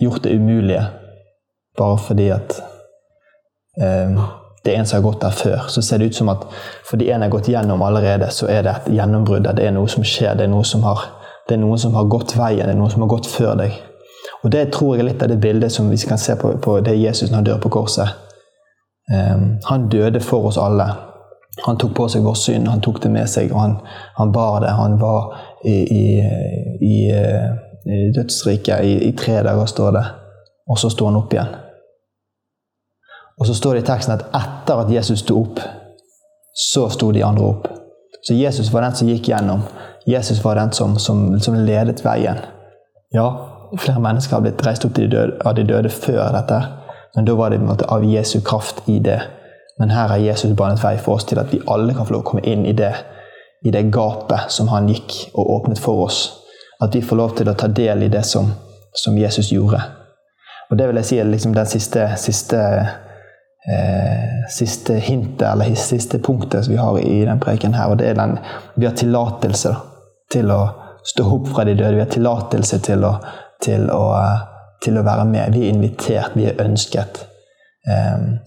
gjort 0.03 0.25
det 0.25 0.35
umulige. 0.35 0.87
Bare 1.79 1.99
fordi 1.99 2.29
at 2.35 2.57
eh, 3.81 4.19
det 4.65 4.75
er 4.75 4.79
en 4.79 4.87
som 4.87 4.99
har 4.99 5.05
gått 5.07 5.23
der 5.23 5.31
før. 5.31 5.69
Så 5.69 5.83
ser 5.83 5.99
det 5.99 6.11
ut 6.11 6.17
som 6.17 6.29
at 6.29 6.45
fordi 6.91 7.11
en 7.11 7.23
har 7.23 7.31
gått 7.31 7.49
gjennom 7.49 7.83
allerede, 7.83 8.31
så 8.31 8.49
er 8.51 8.63
det 8.67 8.75
et 8.75 8.89
gjennombrudd. 8.97 9.47
Det 9.57 9.65
er 9.65 9.77
noe 9.77 9.89
som 9.89 10.05
skjer. 10.05 10.35
Det 10.35 10.49
er, 10.49 10.53
noe 10.53 10.65
som 10.65 10.83
har, 10.83 11.05
det 11.49 11.55
er 11.55 11.63
noen 11.63 11.79
som 11.79 11.95
har 11.95 12.09
gått 12.11 12.35
veien. 12.37 12.67
Det 12.67 12.75
er 12.75 12.79
noen 12.79 12.91
som 12.91 13.05
har 13.05 13.11
gått 13.11 13.29
før 13.31 13.55
deg. 13.61 13.75
Og 14.43 14.51
Det 14.53 14.69
tror 14.75 14.95
jeg 14.95 15.05
er 15.05 15.11
litt 15.11 15.23
av 15.23 15.31
det 15.31 15.41
bildet 15.43 15.73
som 15.73 15.91
vi 15.91 15.97
kan 15.97 16.19
se 16.19 16.37
på, 16.37 16.57
på 16.63 16.81
det 16.81 16.97
Jesus 16.99 17.31
når 17.31 17.37
han 17.37 17.49
dør 17.51 17.61
på 17.63 17.75
korset. 17.79 18.09
Um, 19.07 19.59
han 19.65 19.89
døde 19.89 20.21
for 20.21 20.49
oss 20.49 20.59
alle. 20.59 20.87
Han 21.65 21.79
tok 21.79 21.95
på 21.97 22.09
seg 22.13 22.25
vår 22.27 22.35
synd, 22.37 22.69
han 22.69 22.83
tok 22.85 22.99
det 23.03 23.11
med 23.11 23.29
seg, 23.31 23.53
og 23.55 23.61
han, 23.63 23.77
han 24.19 24.33
bar 24.33 24.61
det. 24.61 24.75
Han 24.77 24.99
var 25.01 25.31
i, 25.65 25.77
i, 25.95 26.03
i, 26.85 26.97
i 27.87 28.11
dødsriket 28.17 28.85
i, 28.85 28.99
i, 29.09 29.13
tre 29.17 29.39
dager, 29.47 29.67
står 29.67 29.95
det. 29.97 30.05
Og 30.69 30.79
så 30.79 30.91
sto 30.93 31.09
han 31.09 31.17
opp 31.17 31.33
igjen. 31.33 31.55
Og 33.39 33.49
så 33.49 33.55
står 33.55 33.77
det 33.77 33.85
i 33.85 33.89
teksten 33.89 34.17
at 34.17 34.29
etter 34.37 34.83
at 34.83 34.93
Jesus 34.93 35.23
sto 35.25 35.39
opp, 35.41 35.61
så 36.57 36.89
sto 36.93 37.11
de 37.13 37.25
andre 37.25 37.47
opp. 37.47 37.67
Så 38.27 38.35
Jesus 38.35 38.73
var 38.73 38.85
den 38.85 38.97
som 38.97 39.09
gikk 39.09 39.31
gjennom. 39.31 39.65
Jesus 40.07 40.45
var 40.45 40.55
den 40.55 40.73
som, 40.73 40.99
som, 40.99 41.41
som 41.41 41.55
ledet 41.55 42.05
veien. 42.05 42.39
Ja, 43.11 43.27
flere 43.79 44.01
mennesker 44.01 44.37
har 44.37 44.45
blitt 44.45 44.63
reist 44.67 44.85
opp 44.87 44.95
de 44.95 45.09
døde, 45.11 45.41
av 45.45 45.57
de 45.59 45.65
døde 45.67 45.91
før 45.91 46.31
dette. 46.35 46.61
Men 47.17 47.27
da 47.27 47.35
var 47.35 47.51
det 47.51 47.59
måte 47.65 47.89
av 47.91 48.05
Jesu 48.05 48.41
kraft 48.41 48.85
i 48.87 49.01
det. 49.03 49.19
Men 49.79 49.91
her 49.91 50.09
har 50.09 50.23
Jesus 50.23 50.55
banet 50.57 50.83
vei 50.85 50.95
for 50.99 51.19
oss 51.19 51.27
til 51.27 51.41
at 51.43 51.51
vi 51.53 51.63
alle 51.67 51.95
kan 51.95 52.07
få 52.07 52.15
lov 52.15 52.23
å 52.23 52.29
komme 52.31 52.45
inn 52.47 52.63
i 52.67 52.75
det, 52.77 52.93
i 53.67 53.73
det 53.75 53.89
gapet 53.93 54.53
som 54.53 54.71
han 54.71 54.87
gikk 54.89 55.17
og 55.35 55.51
åpnet 55.57 55.83
for 55.83 56.07
oss. 56.07 56.21
At 56.81 56.95
vi 56.95 57.03
får 57.03 57.19
lov 57.19 57.35
til 57.37 57.51
å 57.51 57.57
ta 57.59 57.67
del 57.67 58.07
i 58.07 58.13
det 58.13 58.23
som, 58.29 58.53
som 58.95 59.19
Jesus 59.19 59.51
gjorde. 59.53 59.81
Og 60.71 60.79
det 60.79 60.87
vil 60.87 61.01
jeg 61.01 61.09
si 61.09 61.19
er 61.19 61.29
liksom 61.31 61.55
den 61.57 61.67
siste, 61.67 62.07
siste, 62.21 62.63
eh, 63.67 64.39
siste 64.55 65.01
hintet, 65.03 65.49
eller 65.51 65.75
siste 65.75 66.23
punktet 66.23 66.65
som 66.65 66.75
vi 66.75 66.81
har 66.81 66.99
i 67.03 67.25
den 67.27 67.43
preken 67.43 67.75
her. 67.75 67.91
Og 67.91 67.99
det 67.99 68.11
er 68.13 68.19
den 68.19 68.39
Vi 68.77 68.87
har 68.87 68.95
tillatelse 68.95 69.75
til 70.37 70.53
å 70.53 70.61
stå 71.07 71.25
opp 71.39 71.49
fra 71.55 71.65
de 71.67 71.75
døde. 71.75 71.97
Vi 71.97 72.05
har 72.05 72.13
tillatelse 72.13 72.83
til 72.85 73.09
å, 73.09 73.17
til 73.65 73.89
å 73.95 74.05
til 74.83 74.99
å 74.99 75.05
være 75.07 75.25
med. 75.29 75.55
Vi 75.55 75.65
er 75.65 75.75
invitert, 75.75 76.37
vi 76.37 76.47
er 76.51 76.61
ønsket. 76.63 77.23
Um, 77.87 78.39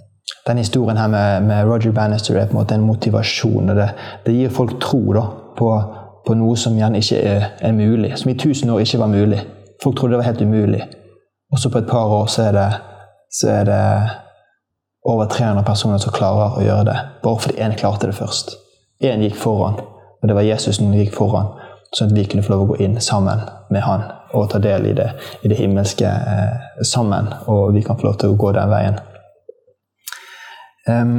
den 0.47 0.61
historien 0.61 0.97
her 0.97 1.07
med, 1.07 1.43
med, 1.43 1.65
Roger 1.65 1.91
Bannister 1.91 2.37
er 2.37 2.45
på 2.45 2.55
en 2.55 2.61
måte 2.61 2.75
en 2.75 2.85
motivasjon. 2.85 3.69
og 3.69 3.75
Det, 3.75 3.89
det 4.25 4.35
gir 4.35 4.53
folk 4.53 4.77
tro 4.81 5.01
da, 5.15 5.25
på, 5.57 5.69
på, 6.27 6.37
noe 6.37 6.57
som 6.57 6.77
gjerne 6.77 7.01
ikke 7.01 7.19
er, 7.19 7.49
er, 7.59 7.75
mulig. 7.75 8.13
Som 8.17 8.31
i 8.31 8.37
tusen 8.37 8.69
år 8.69 8.85
ikke 8.85 9.01
var 9.01 9.13
mulig. 9.13 9.41
Folk 9.83 9.97
trodde 9.97 10.15
det 10.15 10.23
var 10.23 10.31
helt 10.31 10.41
umulig. 10.41 10.81
Og 11.51 11.59
så 11.59 11.71
på 11.73 11.81
et 11.81 11.89
par 11.89 12.11
år 12.13 12.27
så 12.29 12.49
er 12.49 12.57
det, 12.57 12.69
så 13.33 13.53
er 13.53 13.69
det 13.69 13.83
over 15.09 15.25
300 15.25 15.63
personer 15.65 15.97
som 15.97 16.13
klarer 16.13 16.59
å 16.59 16.65
gjøre 16.65 16.89
det. 16.91 16.97
Bare 17.23 17.41
fordi 17.41 17.63
én 17.63 17.77
klarte 17.77 18.09
det 18.09 18.17
først. 18.17 18.53
Én 19.01 19.23
gikk 19.23 19.37
foran, 19.39 19.79
og 20.19 20.27
det 20.27 20.35
var 20.35 20.45
Jesus 20.45 20.77
som 20.77 20.91
gikk 20.93 21.15
foran. 21.15 21.53
Sånn 21.95 22.11
at 22.11 22.17
vi 22.17 22.25
kunne 22.29 22.45
få 22.45 22.53
lov 22.53 22.63
å 22.63 22.71
gå 22.73 22.79
inn 22.85 22.99
sammen 23.01 23.41
med 23.73 23.81
han 23.81 24.05
og 24.37 24.49
ta 24.51 24.59
del 24.61 24.85
i 24.91 24.95
det, 24.97 25.07
i 25.41 25.49
det 25.49 25.57
himmelske 25.57 26.05
eh, 26.05 26.83
sammen. 26.85 27.31
Og 27.49 27.73
vi 27.73 27.81
kan 27.85 27.97
få 27.97 28.09
lov 28.09 28.19
til 28.21 28.33
å 28.33 28.37
gå 28.39 28.51
den 28.53 28.69
veien. 28.69 28.99
Um, 30.89 31.15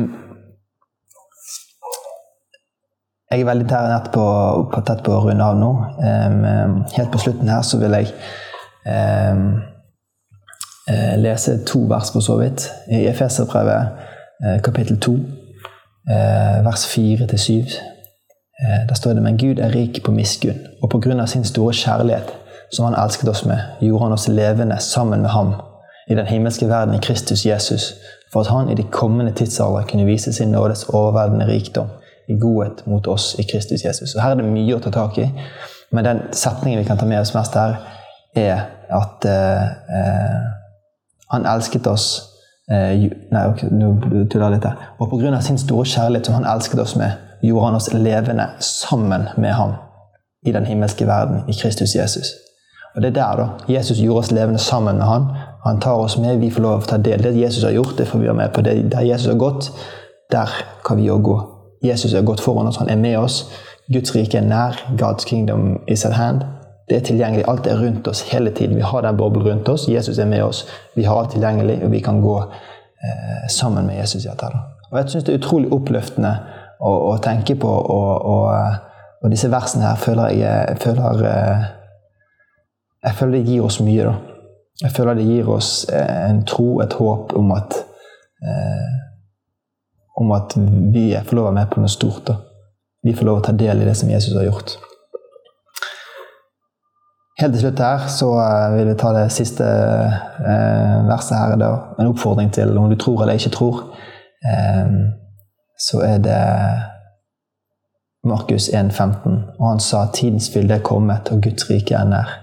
jeg 3.30 3.42
er 3.42 3.46
veldig 3.46 3.66
tett 3.70 4.08
på, 4.14 4.22
på, 4.70 4.82
tett 4.86 5.02
på 5.06 5.14
å 5.14 5.24
runde 5.26 5.46
av 5.46 5.58
nå. 5.58 5.72
Um, 6.02 6.80
helt 6.94 7.12
på 7.12 7.20
slutten 7.22 7.50
her 7.50 7.66
så 7.66 7.78
vil 7.82 7.94
jeg 7.98 8.14
um, 8.86 9.60
lese 11.22 11.60
to 11.66 11.84
vers, 11.90 12.10
for 12.14 12.26
så 12.26 12.38
vidt. 12.40 12.66
I 12.90 13.04
Efeserbrevet 13.10 14.02
uh, 14.42 14.58
kapittel 14.66 14.98
2, 15.02 15.14
uh, 15.14 16.58
vers 16.66 16.86
4-7. 16.90 17.58
Uh, 17.58 17.99
der 18.88 18.94
står 18.94 19.16
det 19.16 19.22
Men 19.22 19.38
Gud 19.38 19.58
er 19.58 19.74
rik 19.74 20.02
på 20.04 20.12
miskunn, 20.12 20.58
og 20.82 20.90
på 20.90 20.98
grunn 21.00 21.20
av 21.20 21.26
sin 21.26 21.44
store 21.44 21.72
kjærlighet 21.74 22.32
som 22.72 22.84
han 22.84 22.96
elsket 23.04 23.28
oss 23.28 23.44
med, 23.44 23.58
gjorde 23.80 24.04
han 24.04 24.12
oss 24.12 24.28
levende 24.28 24.76
sammen 24.80 25.22
med 25.22 25.30
ham 25.30 25.54
i 26.10 26.14
den 26.14 26.26
himmelske 26.26 26.68
verden 26.68 26.94
i 26.94 27.00
Kristus 27.02 27.46
Jesus, 27.46 27.94
for 28.32 28.40
at 28.40 28.46
han 28.46 28.70
i 28.70 28.74
de 28.74 28.82
kommende 28.82 29.32
tidsalder 29.32 29.86
kunne 29.90 30.04
vise 30.04 30.32
sin 30.32 30.48
nådes 30.48 30.84
overveldende 30.84 31.46
rikdom 31.46 31.86
i 32.28 32.38
godhet 32.38 32.86
mot 32.86 33.06
oss 33.06 33.34
i 33.38 33.42
Kristus 33.52 33.84
Jesus. 33.84 34.14
Og 34.14 34.22
Her 34.22 34.30
er 34.30 34.40
det 34.40 34.50
mye 34.50 34.76
å 34.76 34.82
ta 34.82 34.90
tak 34.94 35.18
i, 35.18 35.26
men 35.92 36.06
den 36.06 36.22
setningen 36.32 36.78
vi 36.80 36.86
kan 36.86 36.98
ta 36.98 37.06
med 37.06 37.20
oss 37.20 37.34
mest 37.34 37.54
her, 37.54 37.78
er 38.36 38.66
at, 38.90 39.24
eh, 39.24 39.68
Han 41.30 41.46
elsket 41.46 41.86
oss 41.86 42.22
eh, 42.70 43.10
Nei, 43.30 43.42
nå 43.70 43.90
tuller 44.30 44.46
jeg 44.46 44.54
litt 44.54 44.64
her. 44.64 44.94
Og 44.98 45.10
pga. 45.10 45.40
sin 45.40 45.58
store 45.58 45.84
kjærlighet 45.84 46.26
som 46.26 46.34
han 46.34 46.46
elsket 46.56 46.80
oss 46.80 46.96
med, 46.96 47.10
gjorde 47.42 47.66
han 47.66 47.74
oss 47.74 47.92
levende 47.92 48.46
sammen 48.58 49.28
med 49.36 49.52
ham 49.52 49.72
i 50.46 50.52
den 50.52 50.66
himmelske 50.66 51.06
verden, 51.06 51.42
i 51.48 51.52
Kristus 51.52 51.94
Jesus. 51.94 52.26
Og 52.94 53.02
det 53.02 53.08
er 53.08 53.12
der, 53.12 53.36
da. 53.36 53.72
Jesus 53.72 53.98
gjorde 53.98 54.18
oss 54.18 54.30
levende 54.30 54.58
sammen 54.58 54.96
med 54.96 55.06
han. 55.06 55.26
Han 55.64 55.80
tar 55.80 55.92
oss 55.92 56.18
med, 56.18 56.38
vi 56.38 56.50
får 56.50 56.62
lov 56.62 56.82
til 56.82 56.88
å 56.88 56.90
ta 56.90 57.02
del. 57.02 57.22
Det 57.22 57.36
Jesus 57.36 57.64
har 57.64 57.74
gjort, 57.76 57.98
det 57.98 58.08
får 58.08 58.18
vi 58.18 58.26
være 58.26 58.36
med 58.36 58.52
på. 58.54 58.60
Det, 58.66 58.92
der 58.92 59.00
Jesus 59.06 59.26
har 59.26 59.38
gått, 59.38 59.70
der 60.32 60.54
kan 60.86 60.98
vi 60.98 61.10
òg 61.10 61.22
gå. 61.22 61.36
Jesus 61.84 62.12
har 62.12 62.22
gått 62.22 62.40
foran 62.40 62.66
oss, 62.66 62.80
han 62.80 62.90
er 62.90 62.96
med 62.96 63.18
oss. 63.18 63.44
Guds 63.92 64.14
rike 64.14 64.38
er 64.38 64.46
nær. 64.46 64.80
God's 64.98 65.26
kingdom 65.26 65.80
is 65.88 66.04
at 66.04 66.12
hand. 66.12 66.42
Det 66.88 66.96
er 66.96 67.00
tilgjengelig. 67.06 67.44
Alt 67.48 67.66
er 67.66 67.78
rundt 67.78 68.08
oss 68.08 68.22
hele 68.32 68.50
tiden. 68.50 68.76
Vi 68.76 68.82
har 68.82 69.02
den 69.02 69.16
boblen 69.16 69.46
rundt 69.46 69.68
oss. 69.68 69.88
Jesus 69.88 70.18
er 70.18 70.26
med 70.26 70.42
oss. 70.42 70.66
Vi 70.94 71.02
har 71.02 71.18
alt 71.18 71.30
tilgjengelig, 71.30 71.80
og 71.84 71.92
vi 71.92 72.00
kan 72.00 72.20
gå 72.20 72.38
eh, 72.40 73.48
sammen 73.48 73.86
med 73.86 73.98
Jesus 73.98 74.24
i 74.24 74.28
dette. 74.28 74.46
Og 74.90 74.98
jeg 74.98 75.10
syns 75.10 75.24
det 75.24 75.34
er 75.34 75.38
utrolig 75.38 75.72
oppløftende 75.72 76.34
å, 76.80 76.94
å 77.12 77.18
tenke 77.22 77.56
på, 77.60 77.68
og, 77.68 78.10
og, 78.32 78.78
og, 79.20 79.30
disse 79.32 79.50
versene 79.52 79.86
her 79.88 80.00
føler 80.00 80.32
jeg, 80.32 80.64
jeg 80.72 80.80
føler 80.82 81.24
eh, 81.28 81.68
jeg 83.04 83.16
føler 83.16 83.38
det 83.38 83.46
gir 83.48 83.64
oss 83.64 83.80
mye. 83.80 84.04
da. 84.04 84.14
Jeg 84.80 84.92
føler 84.96 85.16
det 85.16 85.28
gir 85.28 85.48
oss 85.52 85.70
eh, 85.92 86.18
en 86.28 86.42
tro, 86.48 86.80
et 86.84 86.96
håp 86.96 87.32
om 87.36 87.52
at 87.56 87.80
eh, 88.44 88.90
om 90.20 90.32
at 90.36 90.52
vi 90.92 91.08
får 91.16 91.36
lov 91.36 91.46
å 91.46 91.48
være 91.48 91.58
med 91.62 91.72
på 91.72 91.80
noe 91.80 91.92
stort. 91.92 92.26
da. 92.28 92.36
Vi 93.04 93.16
får 93.16 93.28
lov 93.28 93.40
å 93.40 93.44
ta 93.44 93.56
del 93.56 93.80
i 93.80 93.88
det 93.88 93.96
som 93.96 94.10
Jesus 94.12 94.36
har 94.36 94.48
gjort. 94.48 94.76
Helt 97.40 97.54
til 97.56 97.62
slutt 97.62 97.80
her 97.80 98.04
så 98.12 98.28
eh, 98.42 98.66
vil 98.74 98.90
vi 98.90 98.98
ta 99.00 99.14
det 99.16 99.28
siste 99.32 99.64
eh, 99.64 100.96
verset 101.08 101.38
her. 101.38 101.56
Da. 101.60 101.70
En 101.96 102.10
oppfordring 102.12 102.52
til 102.52 102.76
om 102.76 102.90
du 102.90 102.98
tror 103.00 103.24
eller 103.24 103.40
ikke 103.40 103.54
tror. 103.54 103.80
Eh, 104.44 104.92
så 105.80 106.02
er 106.04 106.18
det 106.24 106.40
Markus 108.24 108.68
1,15. 108.68 109.38
Og 109.58 109.66
han 109.68 109.80
sa 109.80 110.04
tidens 110.14 110.50
fylde 110.52 110.76
er 110.76 110.84
kommet, 110.84 111.32
og 111.32 111.42
Guds 111.42 111.70
rike 111.70 111.96
er 111.96 112.08
nær 112.08 112.36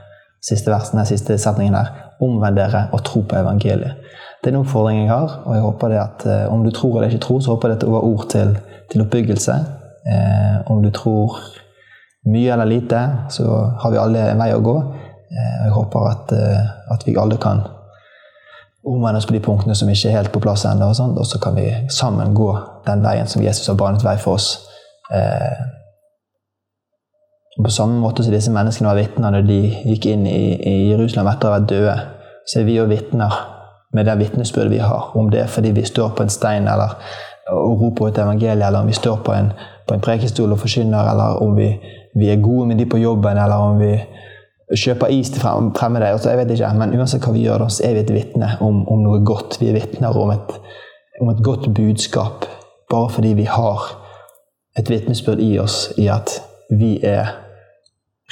siste 0.47 0.71
versen, 0.71 1.01
siste 1.05 1.37
setningen 1.37 1.75
her. 1.77 1.93
Omvend 2.23 2.57
dere 2.57 2.87
og 2.95 3.03
tro 3.05 3.21
på 3.29 3.37
evangeliet. 3.37 3.99
Det 4.41 4.49
er 4.49 4.55
en 4.55 4.63
oppfordring 4.63 5.03
jeg 5.03 5.11
har, 5.11 5.41
og 5.45 5.55
jeg 5.55 5.65
håper 5.65 5.91
det 5.93 5.99
at 6.01 6.25
eh, 6.25 6.53
om 6.53 6.63
du 6.65 6.71
tror 6.71 6.97
eller 6.97 7.11
ikke 7.11 7.25
tror, 7.25 7.39
så 7.41 7.53
håper 7.53 7.69
jeg 7.69 7.77
dette 7.77 7.91
var 7.91 8.05
ord 8.05 8.25
til, 8.29 8.57
til 8.91 9.03
oppbyggelse. 9.03 9.55
Eh, 10.07 10.71
om 10.71 10.81
du 10.83 10.89
tror 10.93 11.37
mye 12.31 12.53
eller 12.53 12.65
lite, 12.65 13.01
så 13.29 13.45
har 13.81 13.91
vi 13.91 14.01
alle 14.01 14.23
en 14.31 14.41
vei 14.41 14.49
å 14.55 14.63
gå. 14.63 14.77
Eh, 15.27 15.55
jeg 15.65 15.73
håper 15.75 16.09
at, 16.11 16.31
eh, 16.37 16.69
at, 16.93 17.07
vi 17.07 17.17
alle 17.19 17.37
kan 17.41 17.63
omvende 18.87 19.21
oss 19.21 19.27
på 19.27 19.35
de 19.35 19.43
punktene 19.43 19.75
som 19.75 19.89
ikke 19.89 20.09
er 20.09 20.17
helt 20.17 20.31
på 20.33 20.41
plass 20.43 20.65
ennå, 20.65 20.89
og, 20.91 20.97
sånn, 20.97 21.15
og 21.17 21.27
så 21.27 21.39
kan 21.43 21.57
vi 21.57 21.67
sammen 21.93 22.35
gå 22.37 22.51
den 22.87 23.03
veien 23.03 23.27
som 23.27 23.43
Jesus 23.43 23.67
har 23.67 23.77
banet 23.79 24.05
vei 24.05 24.15
for 24.21 24.39
oss. 24.39 24.53
Eh, 25.13 25.65
På 27.57 27.71
samme 27.73 27.97
måte 27.97 28.21
som 28.21 28.33
disse 28.33 28.51
menneskene 28.53 28.91
var 28.91 28.99
vitner 28.99 29.31
når 29.33 29.45
de 29.47 29.61
gikk 29.89 30.05
inn 30.11 30.27
i, 30.29 30.41
i 30.61 30.75
Jerusalem 30.91 31.31
etter 31.31 31.47
å 31.47 31.51
ha 31.51 31.57
vært 31.57 31.71
døde, 31.71 31.95
så 32.45 32.59
er 32.59 32.67
vi 32.67 32.75
jo 32.75 32.85
vitner 32.85 33.33
med 33.97 34.05
det 34.05 34.13
vitnesbyrdet 34.19 34.75
vi 34.75 34.83
har. 34.83 35.09
Om 35.17 35.31
det 35.33 35.41
er 35.41 35.49
fordi 35.49 35.71
vi 35.73 35.85
står 35.87 36.11
på 36.13 36.21
en 36.23 36.29
stein 36.29 36.69
eller 36.69 36.93
og 37.51 37.81
roper 37.81 38.07
ut 38.07 38.17
evangeliet, 38.17 38.67
eller 38.67 38.79
om 38.79 38.87
vi 38.87 38.93
står 38.93 39.21
på 39.25 39.33
en, 39.33 39.51
på 39.87 39.93
en 39.93 40.01
prekestol 40.03 40.51
og 40.51 40.59
forkynner, 40.59 41.11
eller 41.11 41.41
om 41.43 41.55
vi, 41.55 41.69
vi, 42.15 42.29
er 42.29 42.41
gode 42.41 42.67
med 42.67 42.77
de 42.77 42.85
på 42.85 42.97
jobben, 42.97 43.37
eller 43.37 43.55
om 43.55 43.79
vi 43.79 43.93
kjøper 44.75 45.07
is 45.07 45.29
til 45.29 45.41
fremmede. 45.41 46.05
Altså, 46.05 46.29
jeg 46.29 46.37
vet 46.37 46.51
ikke, 46.51 46.73
Men 46.77 46.99
uansett 46.99 47.23
hva 47.23 47.31
vi 47.31 47.45
gjør, 47.45 47.67
så 47.67 47.83
er 47.87 47.93
vi 47.93 47.99
et 47.99 48.13
vitne 48.13 48.49
om, 48.61 48.87
om, 48.87 48.99
noe 49.03 49.23
godt. 49.25 49.61
Vi 49.61 49.69
er 49.69 49.73
vitner 49.73 50.17
om 50.17 50.31
et, 50.31 50.59
om 51.21 51.29
et 51.29 51.43
godt 51.43 51.73
budskap 51.73 52.45
bare 52.89 53.09
fordi 53.09 53.33
vi 53.33 53.43
har 53.43 54.03
et 54.79 54.89
vitnesbyrd 54.89 55.39
i 55.39 55.57
oss 55.59 55.93
i 55.97 56.07
at 56.07 56.41
vi 56.69 56.99
er 57.03 57.33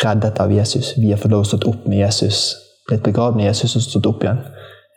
reddet 0.04 0.40
av 0.40 0.52
Jesus. 0.52 0.94
Vi 0.98 1.12
har 1.12 1.20
fått 1.20 1.32
lov 1.32 1.44
å 1.44 1.50
stå 1.50 1.60
opp 1.68 1.88
med 1.88 2.00
Jesus, 2.00 2.56
blitt 2.88 3.04
begravd 3.04 3.36
med 3.36 3.50
Jesus 3.50 3.76
og 3.76 3.84
stått 3.84 4.08
opp 4.08 4.24
igjen 4.24 4.40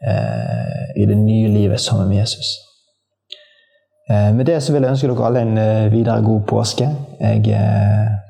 eh, 0.07 1.03
i 1.03 1.07
det 1.07 1.17
nye 1.19 1.49
livet 1.49 1.81
sammen 1.81 2.09
med 2.11 2.21
Jesus. 2.21 2.57
Eh, 4.11 4.31
med 4.35 4.47
det 4.47 4.61
så 4.63 4.73
vil 4.73 4.83
jeg 4.83 4.95
ønske 4.95 5.11
dere 5.11 5.27
alle 5.27 5.45
en 5.47 5.59
eh, 5.59 5.93
videre 5.93 6.23
god 6.23 6.47
påske. 6.51 6.89
Jeg 7.21 7.55
eh, 7.55 8.28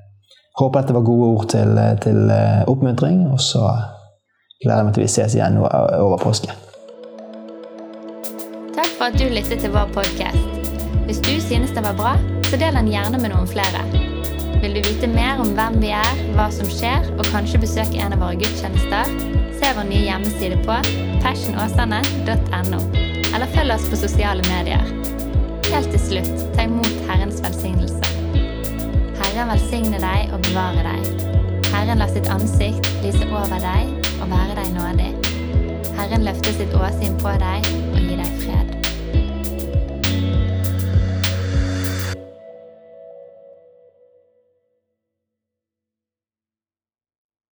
håper 0.59 0.81
dette 0.81 0.95
var 0.97 1.07
gode 1.07 1.31
ord 1.33 1.49
til, 1.55 1.79
eh, 1.79 1.95
til 2.03 2.31
eh, 2.35 2.63
oppmuntring, 2.67 3.27
og 3.33 3.41
så 3.41 3.65
gleder 4.63 4.81
jeg 4.81 4.89
meg 4.89 4.97
til 4.97 5.05
vi 5.05 5.13
ses 5.13 5.37
igjen 5.39 5.59
over 5.61 6.19
påske. 6.23 6.51
Takk 8.75 8.91
for 8.99 9.11
at 9.11 9.19
du 9.19 9.27
lyttet 9.31 9.63
til 9.63 9.75
vår 9.75 9.91
podkast. 9.95 10.57
Hvis 11.07 11.23
du 11.25 11.35
synes 11.41 11.71
den 11.75 11.87
var 11.87 11.97
bra, 11.97 12.17
så 12.51 12.59
del 12.61 12.75
den 12.77 12.91
gjerne 12.91 13.21
med 13.23 13.33
noen 13.33 13.49
flere. 13.49 13.87
Vil 14.59 14.75
du 14.75 14.83
vite 14.83 15.07
mer 15.07 15.39
om 15.39 15.55
hvem 15.55 15.79
vi 15.83 15.93
er, 15.95 16.23
hva 16.35 16.49
som 16.51 16.67
skjer, 16.67 17.07
og 17.17 17.31
kanskje 17.31 17.63
besøke 17.63 18.03
en 18.03 18.17
av 18.17 18.23
våre 18.25 18.39
gudstjenester, 18.41 19.15
se 19.59 19.73
vår 19.79 19.87
nye 19.87 20.05
hjemmeside 20.11 20.59
på 20.67 20.81
fashionåsane.no, 21.23 22.83
eller 23.31 23.55
følg 23.55 23.79
oss 23.79 23.89
på 23.91 24.03
sosiale 24.03 24.43
medier. 24.51 24.83
Helt 25.71 25.93
til 25.95 26.07
slutt, 26.11 26.47
ta 26.57 26.67
imot 26.67 26.95
Herrens 27.07 27.43
velsignelse. 27.45 28.18
Herren 29.39 29.53
velsigne 29.55 29.99
deg 30.03 30.33
og 30.35 30.41
bevare 30.43 30.83
deg. 30.83 31.21
Herren 31.71 32.01
la 32.03 32.09
sitt 32.11 32.27
ansikt 32.35 32.89
lyse 33.05 33.23
over 33.31 33.61
deg 33.63 34.09
og 34.17 34.33
være 34.33 34.57
deg 34.57 34.73
nådig. 34.75 35.13
Herren 35.95 36.25
løfte 36.27 36.57
sitt 36.57 36.75
åsyn 36.75 37.15
på 37.23 37.37
deg 37.39 37.68